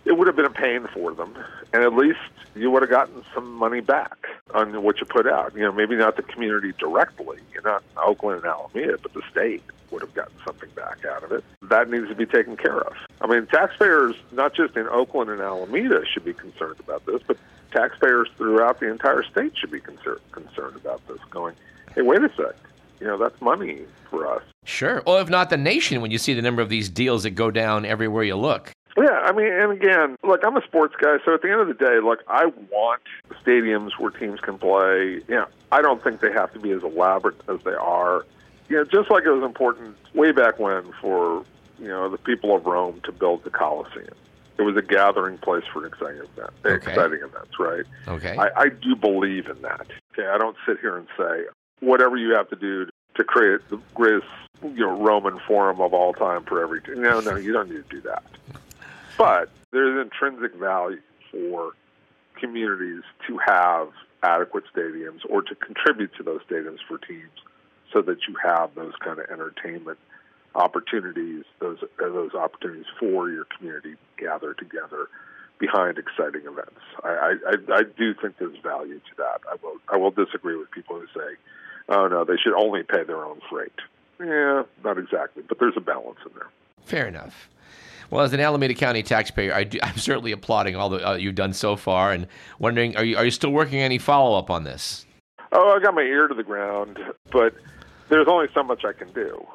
it 0.06 0.18
would 0.18 0.28
have 0.28 0.36
been 0.36 0.46
a 0.46 0.50
pain 0.50 0.88
for 0.94 1.14
them, 1.14 1.36
and 1.74 1.84
at 1.84 1.94
least 1.94 2.20
you 2.56 2.72
would 2.72 2.84
have 2.84 2.92
gotten 2.92 3.24
some 3.34 3.52
money 3.54 3.82
back 3.82 4.28
on 4.54 4.84
what 4.84 5.00
you 5.00 5.06
put 5.06 5.28
out. 5.28 5.54
You 5.56 5.62
know, 5.62 5.72
maybe 5.72 5.96
not 5.96 6.16
the 6.16 6.24
community 6.24 6.74
directly, 6.78 7.40
you 7.54 7.62
know, 7.62 7.72
not 7.72 7.84
Oakland 7.98 8.38
and 8.38 8.46
Alameda, 8.46 8.98
but 9.02 9.14
the 9.14 9.24
state 9.32 9.64
would 9.92 10.02
have 10.02 10.14
gotten 10.14 10.36
something 10.46 10.70
back 10.76 11.06
out 11.06 11.24
of 11.24 11.32
it. 11.32 11.44
That 11.64 11.90
needs 11.90 12.08
to 12.08 12.16
be 12.16 12.26
taken 12.26 12.56
care 12.56 12.82
of. 12.82 12.94
I 13.22 13.28
mean, 13.28 13.48
taxpayers, 13.48 14.16
not 14.32 14.54
just 14.54 14.76
in 14.78 14.88
Oakland 14.88 15.30
and 15.32 15.42
Alameda, 15.42 16.04
should 16.06 16.26
be 16.26 16.34
concerned 16.34 16.80
about 16.80 17.06
this, 17.06 17.22
but 17.26 17.38
taxpayers 17.72 18.30
throughout 18.38 18.80
the 18.80 18.90
entire 18.90 19.24
state 19.24 19.54
should 19.58 19.72
be 19.72 19.80
concerned 19.80 20.22
concerned 20.32 20.76
about 20.76 21.06
this. 21.08 21.20
Going, 21.30 21.56
hey, 21.94 22.04
wait 22.04 22.24
a 22.24 22.30
sec 22.36 22.56
you 23.00 23.08
know 23.08 23.18
that's 23.18 23.40
money 23.42 23.82
for 24.10 24.28
us. 24.28 24.44
Sure. 24.64 25.04
Well, 25.06 25.18
if 25.18 25.30
not 25.30 25.50
the 25.50 25.58
nation, 25.58 26.02
when 26.02 26.12
you 26.12 26.18
see 26.18 26.34
the 26.34 26.42
number 26.42 26.62
of 26.62 26.70
these 26.70 26.90
deals 26.90 27.24
that 27.24 27.32
go 27.32 27.52
down 27.52 27.86
everywhere 27.86 28.24
you 28.24 28.36
look. 28.36 28.72
Yeah, 28.98 29.20
I 29.24 29.34
mean, 29.34 29.52
and 29.52 29.74
again, 29.74 30.16
look, 30.24 30.42
I'm 30.46 30.56
a 30.56 30.62
sports 30.62 30.96
guy, 31.02 31.18
so 31.26 31.34
at 31.34 31.42
the 31.42 31.52
end 31.52 31.60
of 31.60 31.68
the 31.68 31.74
day, 31.74 32.00
look, 32.02 32.20
I 32.30 32.46
want 32.46 33.02
stadiums 33.44 33.92
where 34.00 34.10
teams 34.10 34.40
can 34.40 34.58
play. 34.58 35.22
You 35.28 35.36
know, 35.36 35.48
I 35.72 35.82
don't 35.82 36.02
think 36.02 36.22
they 36.22 36.32
have 36.32 36.54
to 36.54 36.60
be 36.60 36.72
as 36.72 36.82
elaborate 36.82 37.36
as 37.50 37.60
they 37.66 37.74
are. 37.74 38.26
You 38.70 38.78
know, 38.78 38.86
just 38.86 39.12
like 39.12 39.26
it 39.26 39.32
was 39.32 39.44
important 39.44 39.98
way 40.14 40.32
back 40.32 40.60
when 40.60 40.92
for 41.02 41.44
you 41.78 41.88
know 41.90 42.10
the 42.10 42.18
people 42.18 42.56
of 42.56 42.66
Rome 42.66 43.02
to 43.04 43.12
build 43.12 43.44
the 43.44 43.50
Colosseum. 43.50 44.16
It 44.58 44.62
was 44.62 44.78
a 44.78 44.82
gathering 44.82 45.38
place 45.40 45.66
for 45.74 45.86
exciting 45.86 46.22
events, 46.22 46.54
okay. 46.64 46.76
exciting 46.76 47.20
events, 47.20 47.60
right? 47.60 47.84
Okay. 48.08 48.38
I, 48.38 48.48
I 48.56 48.70
do 48.70 48.96
believe 48.96 49.48
in 49.48 49.62
that. 49.64 49.88
Okay, 50.14 50.28
I 50.28 50.38
don't 50.38 50.56
sit 50.66 50.80
here 50.80 50.96
and 50.96 51.08
say 51.18 51.44
whatever 51.80 52.18
you 52.18 52.36
have 52.36 52.50
to 52.50 52.56
do 52.56 52.88
to 53.16 53.24
create 53.24 53.62
the 53.70 53.80
greatest 53.94 54.28
you 54.64 54.86
know 54.86 55.00
Roman 55.02 55.40
forum 55.48 55.82
of 55.82 55.94
all 55.94 56.14
time 56.14 56.44
for 56.44 56.62
every. 56.62 56.82
No, 56.96 57.20
no, 57.20 57.36
you 57.36 57.54
don't 57.54 57.70
need 57.70 57.90
to 57.90 57.96
do 57.96 58.02
that. 58.02 58.24
But 59.18 59.50
there's 59.72 60.02
intrinsic 60.02 60.56
value 60.56 61.02
for 61.32 61.72
communities 62.40 63.04
to 63.28 63.38
have 63.46 63.90
adequate 64.24 64.64
stadiums 64.76 65.20
or 65.30 65.42
to 65.42 65.56
contribute 65.56 66.12
to 66.18 66.24
those 66.24 66.42
stadiums 66.50 66.80
for 66.88 66.98
teams 66.98 67.32
so 67.94 68.02
that 68.02 68.18
you 68.28 68.36
have 68.44 68.74
those 68.76 68.94
kind 69.04 69.20
of 69.20 69.30
entertainment 69.30 70.00
opportunities, 70.56 71.44
those 71.60 71.78
uh, 71.84 72.08
those 72.08 72.34
opportunities 72.34 72.86
for 73.00 73.30
your 73.30 73.46
community 73.46 73.92
to 73.92 74.24
gather 74.24 74.54
together 74.54 75.08
behind 75.60 75.98
exciting 75.98 76.42
events. 76.46 76.82
I, 77.04 77.36
I, 77.48 77.74
I 77.74 77.82
do 77.98 78.14
think 78.14 78.38
there's 78.38 78.58
value 78.60 79.00
to 79.00 79.16
that. 79.18 79.42
I 79.50 79.56
will 79.62 79.78
I 79.90 79.98
will 79.98 80.12
disagree 80.12 80.58
with 80.58 80.72
people 80.72 81.00
who 81.00 81.08
say 81.08 81.36
oh 81.90 82.08
no, 82.08 82.24
they 82.24 82.38
should 82.42 82.54
only 82.54 82.84
pay 82.84 83.04
their 83.04 83.24
own 83.24 83.40
freight. 83.50 83.72
Yeah, 84.20 84.64
not 84.84 84.98
exactly, 84.98 85.44
but 85.48 85.60
there's 85.60 85.78
a 85.78 85.82
balance 85.82 86.20
in 86.26 86.32
there. 86.34 86.50
Fair 86.86 87.08
enough. 87.08 87.50
Well, 88.10 88.24
as 88.24 88.34
an 88.34 88.40
Alameda 88.40 88.74
County 88.76 89.04
taxpayer, 89.04 89.54
I 89.54 89.68
am 89.82 89.98
certainly 89.98 90.32
applauding 90.32 90.76
all 90.76 90.90
that 90.90 91.08
uh, 91.08 91.14
you've 91.16 91.36
done 91.36 91.54
so 91.54 91.76
far, 91.76 92.12
and 92.12 92.28
wondering, 92.60 92.96
are 92.96 93.04
you 93.04 93.18
are 93.18 93.26
you 93.26 93.32
still 93.32 93.52
working 93.52 93.80
any 93.80 93.98
follow 93.98 94.38
up 94.38 94.50
on 94.50 94.64
this? 94.64 95.06
Oh, 95.52 95.76
I 95.76 95.80
got 95.80 95.96
my 95.96 96.02
ear 96.02 96.28
to 96.28 96.36
the 96.36 96.44
ground, 96.44 97.00
but 97.32 97.56
there's 98.10 98.28
only 98.28 98.48
so 98.54 98.64
much 98.64 98.84
I 98.84 98.94
can 98.94 99.12
do. 99.14 99.46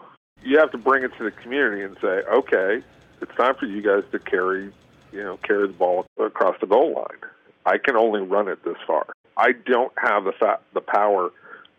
You 0.43 0.59
have 0.59 0.71
to 0.73 0.79
bring 0.79 1.05
it 1.05 1.12
to 1.19 1.25
the 1.25 1.31
community 1.31 1.83
and 1.83 1.97
say, 2.01 2.23
okay, 2.33 2.83
it's 3.21 3.35
time 3.37 3.55
for 3.57 3.66
you 3.66 3.83
guys 3.83 4.05
to 4.12 4.19
carry, 4.19 4.73
you 5.12 5.23
know, 5.23 5.37
carry 5.38 5.66
the 5.66 5.75
ball 5.75 6.07
across 6.19 6.57
the 6.61 6.66
goal 6.66 6.95
line. 6.95 7.31
I 7.66 7.77
can 7.77 7.97
only 7.97 8.23
run 8.23 8.49
it 8.49 8.64
this 8.64 8.79
far. 8.87 9.07
I 9.37 9.53
don't 9.53 9.93
have 9.99 10.25
the 10.25 10.33
fa- 10.33 10.61
the 10.73 10.81
power 10.81 11.31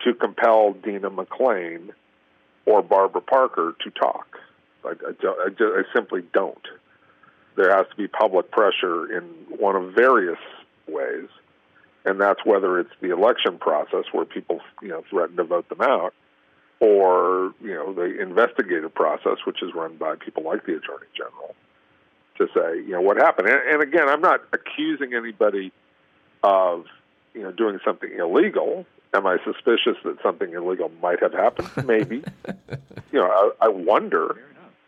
to 0.04 0.14
compel 0.14 0.74
Dina 0.74 1.10
McClain 1.10 1.92
or 2.66 2.82
Barbara 2.82 3.22
Parker 3.22 3.76
to 3.84 3.90
talk. 3.92 4.38
I, 4.86 4.90
I, 4.90 5.14
I, 5.24 5.50
I 5.60 5.84
simply 5.94 6.22
don't. 6.34 6.68
There 7.56 7.76
has 7.76 7.86
to 7.90 7.96
be 7.96 8.08
public 8.08 8.52
pressure 8.52 9.16
in 9.16 9.24
one 9.58 9.76
of 9.76 9.94
various 9.94 10.40
ways, 10.88 11.28
and 12.06 12.20
that's 12.20 12.44
whether 12.46 12.80
it's 12.80 12.92
the 13.02 13.12
election 13.12 13.58
process 13.58 14.06
where 14.12 14.26
people 14.26 14.62
you 14.82 14.90
know 14.90 15.04
threaten 15.10 15.36
to 15.38 15.44
vote 15.44 15.68
them 15.70 15.82
out, 15.82 16.14
or 16.80 17.54
you 17.62 17.74
know 17.74 17.94
the 17.94 18.20
investigative 18.22 18.94
process, 18.94 19.38
which 19.46 19.62
is 19.62 19.74
run 19.76 19.98
by 19.98 20.16
people 20.16 20.44
like 20.44 20.66
the 20.66 20.78
attorney 20.78 21.08
general, 21.16 21.54
to 22.38 22.48
say 22.56 22.78
you 22.78 22.92
know 22.92 23.02
what 23.02 23.18
happened. 23.18 23.50
And, 23.50 23.60
and 23.70 23.82
again, 23.84 24.08
I'm 24.08 24.22
not 24.22 24.42
accusing 24.54 25.14
anybody 25.14 25.72
of 26.44 26.86
you 27.34 27.44
know 27.44 27.52
doing 27.52 27.80
something 27.86 28.12
illegal. 28.18 28.86
Am 29.14 29.28
I 29.28 29.38
suspicious 29.44 29.98
that 30.04 30.18
something 30.24 30.54
illegal 30.54 30.90
might 31.02 31.22
have 31.22 31.34
happened? 31.34 31.70
Maybe. 31.86 32.24
you 33.12 33.20
know, 33.20 33.54
I, 33.62 33.66
I 33.66 33.68
wonder, 33.68 34.42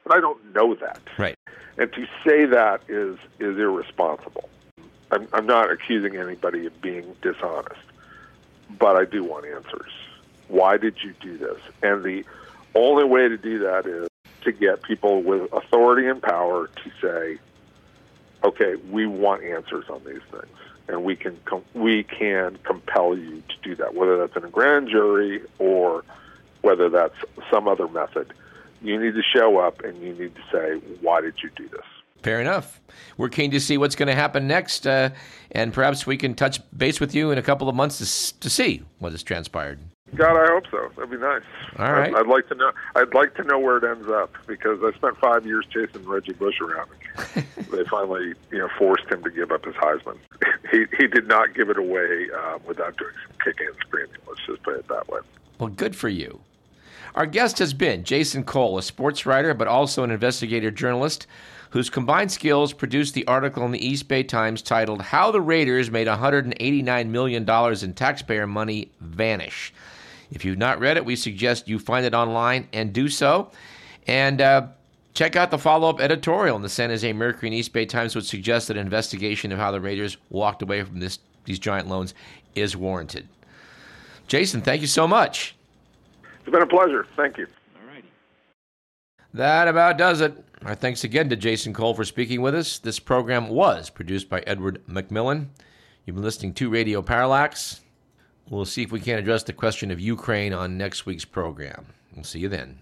but 0.03 0.15
I 0.15 0.21
don't 0.21 0.53
know 0.53 0.75
that. 0.75 1.01
Right. 1.17 1.37
And 1.77 1.91
to 1.93 2.05
say 2.25 2.45
that 2.45 2.83
is 2.87 3.17
is 3.39 3.57
irresponsible. 3.57 4.49
I'm, 5.11 5.27
I'm 5.33 5.45
not 5.45 5.71
accusing 5.71 6.15
anybody 6.15 6.65
of 6.65 6.81
being 6.81 7.15
dishonest, 7.21 7.81
but 8.79 8.95
I 8.95 9.05
do 9.05 9.23
want 9.23 9.45
answers. 9.45 9.91
Why 10.47 10.77
did 10.77 10.97
you 11.03 11.13
do 11.19 11.37
this? 11.37 11.59
And 11.81 12.03
the 12.03 12.23
only 12.75 13.03
way 13.03 13.27
to 13.27 13.37
do 13.37 13.59
that 13.59 13.85
is 13.85 14.07
to 14.41 14.51
get 14.51 14.81
people 14.83 15.21
with 15.21 15.51
authority 15.53 16.07
and 16.07 16.21
power 16.21 16.67
to 16.67 16.91
say, 17.01 17.39
okay, 18.43 18.75
we 18.89 19.05
want 19.05 19.43
answers 19.43 19.85
on 19.89 20.01
these 20.05 20.21
things, 20.31 20.57
and 20.87 21.03
we 21.03 21.15
can 21.15 21.37
com- 21.45 21.63
we 21.73 22.03
can 22.03 22.57
compel 22.63 23.17
you 23.17 23.41
to 23.49 23.55
do 23.61 23.75
that, 23.75 23.95
whether 23.95 24.17
that's 24.17 24.35
in 24.35 24.43
a 24.43 24.49
grand 24.49 24.89
jury 24.89 25.41
or 25.59 26.03
whether 26.61 26.89
that's 26.89 27.15
some 27.51 27.67
other 27.67 27.87
method. 27.87 28.33
You 28.81 28.99
need 28.99 29.13
to 29.13 29.23
show 29.23 29.59
up 29.59 29.81
and 29.83 30.01
you 30.01 30.13
need 30.13 30.35
to 30.35 30.41
say, 30.51 30.75
why 31.01 31.21
did 31.21 31.35
you 31.41 31.49
do 31.55 31.67
this? 31.69 31.85
Fair 32.21 32.39
enough. 32.39 32.81
We're 33.17 33.29
keen 33.29 33.51
to 33.51 33.59
see 33.59 33.77
what's 33.77 33.95
going 33.95 34.07
to 34.07 34.15
happen 34.15 34.47
next, 34.47 34.87
uh, 34.87 35.09
and 35.51 35.73
perhaps 35.73 36.07
we 36.07 36.17
can 36.17 36.35
touch 36.35 36.59
base 36.75 36.99
with 36.99 37.13
you 37.13 37.31
in 37.31 37.37
a 37.37 37.41
couple 37.41 37.67
of 37.67 37.75
months 37.75 37.97
to, 38.31 38.39
to 38.39 38.49
see 38.49 38.81
what 38.99 39.11
has 39.11 39.23
transpired. 39.23 39.79
God, 40.15 40.37
I 40.37 40.47
hope 40.47 40.65
so. 40.69 40.89
That'd 40.95 41.11
be 41.11 41.17
nice. 41.17 41.41
All 41.77 41.91
right. 41.91 42.13
I'd, 42.13 42.21
I'd, 42.21 42.27
like 42.27 42.47
to 42.49 42.55
know. 42.55 42.71
I'd 42.95 43.13
like 43.13 43.35
to 43.35 43.43
know 43.43 43.59
where 43.59 43.77
it 43.77 43.83
ends 43.83 44.09
up 44.09 44.33
because 44.47 44.79
I 44.83 44.95
spent 44.95 45.17
five 45.17 45.45
years 45.45 45.65
chasing 45.71 46.07
Reggie 46.07 46.33
Bush 46.33 46.59
around. 46.61 46.89
they 47.71 47.83
finally, 47.85 48.33
you 48.51 48.59
know, 48.59 48.69
forced 48.77 49.05
him 49.09 49.23
to 49.23 49.31
give 49.31 49.51
up 49.51 49.65
his 49.65 49.75
Heisman. 49.75 50.17
he 50.71 50.85
he 50.97 51.07
did 51.07 51.27
not 51.27 51.53
give 51.53 51.69
it 51.69 51.77
away 51.77 52.27
uh, 52.35 52.59
without 52.65 52.97
doing 52.97 53.13
some 53.27 53.37
kicking 53.43 53.67
and 53.67 53.77
screaming. 53.79 54.17
Let's 54.27 54.41
just 54.45 54.63
put 54.63 54.77
it 54.77 54.87
that 54.87 55.07
way. 55.07 55.19
Well, 55.59 55.69
good 55.69 55.95
for 55.95 56.09
you. 56.09 56.41
Our 57.15 57.25
guest 57.27 57.59
has 57.59 57.73
been 57.73 58.03
Jason 58.03 58.43
Cole, 58.43 58.77
a 58.77 58.83
sports 58.83 59.25
writer 59.25 59.53
but 59.53 59.67
also 59.67 60.03
an 60.03 60.11
investigative 60.11 60.73
journalist 60.75 61.27
whose 61.73 61.89
combined 61.89 62.31
skills 62.31 62.71
produced 62.71 63.15
the 63.15 63.25
article 63.25 63.65
in 63.65 63.71
the 63.71 63.83
East 63.83 64.07
Bay 64.07 64.21
Times 64.21 64.61
titled 64.61 65.01
How 65.01 65.31
the 65.31 65.41
Raiders 65.41 65.89
Made 65.89 66.05
$189 66.05 67.07
Million 67.07 67.49
in 67.83 67.93
Taxpayer 67.95 68.45
Money 68.45 68.91
Vanish. 69.01 69.73
If 70.33 70.43
you've 70.43 70.57
not 70.57 70.79
read 70.79 70.97
it, 70.97 71.05
we 71.05 71.15
suggest 71.15 71.67
you 71.67 71.77
find 71.77 72.05
it 72.05 72.13
online 72.13 72.67
and 72.73 72.91
do 72.91 73.07
so. 73.07 73.51
And 74.07 74.41
uh, 74.41 74.67
check 75.13 75.35
out 75.35 75.51
the 75.51 75.59
follow 75.59 75.89
up 75.89 76.01
editorial 76.01 76.55
in 76.55 76.63
the 76.63 76.69
San 76.69 76.89
Jose 76.89 77.13
Mercury 77.13 77.49
and 77.49 77.55
East 77.55 77.71
Bay 77.71 77.85
Times, 77.85 78.15
which 78.15 78.25
suggests 78.25 78.67
that 78.67 78.77
an 78.77 78.85
investigation 78.85 79.51
of 79.51 79.59
how 79.59 79.71
the 79.71 79.79
Raiders 79.79 80.17
walked 80.29 80.63
away 80.63 80.81
from 80.83 80.99
this, 80.99 81.19
these 81.45 81.59
giant 81.59 81.87
loans 81.87 82.15
is 82.55 82.75
warranted. 82.75 83.27
Jason, 84.27 84.61
thank 84.61 84.81
you 84.81 84.87
so 84.87 85.07
much. 85.07 85.55
It's 86.41 86.49
been 86.49 86.63
a 86.63 86.67
pleasure. 86.67 87.05
Thank 87.15 87.37
you. 87.37 87.45
All 87.79 87.87
righty. 87.93 88.07
That 89.35 89.67
about 89.67 89.97
does 89.99 90.19
it. 90.19 90.43
Our 90.65 90.75
thanks 90.75 91.03
again 91.03 91.29
to 91.29 91.35
Jason 91.35 91.73
Cole 91.73 91.93
for 91.93 92.05
speaking 92.05 92.41
with 92.41 92.55
us. 92.55 92.79
This 92.79 92.97
program 92.97 93.49
was 93.49 93.89
produced 93.89 94.29
by 94.29 94.39
Edward 94.41 94.81
McMillan. 94.89 95.47
You've 96.05 96.15
been 96.15 96.23
listening 96.23 96.53
to 96.55 96.69
Radio 96.69 97.01
Parallax. 97.01 97.81
We'll 98.49 98.65
see 98.65 98.83
if 98.83 98.91
we 98.91 98.99
can 98.99 99.17
address 99.17 99.43
the 99.43 99.53
question 99.53 99.89
of 99.91 99.99
Ukraine 99.99 100.53
on 100.53 100.77
next 100.77 101.05
week's 101.05 101.25
program. 101.25 101.85
We'll 102.15 102.23
see 102.25 102.39
you 102.39 102.49
then. 102.49 102.79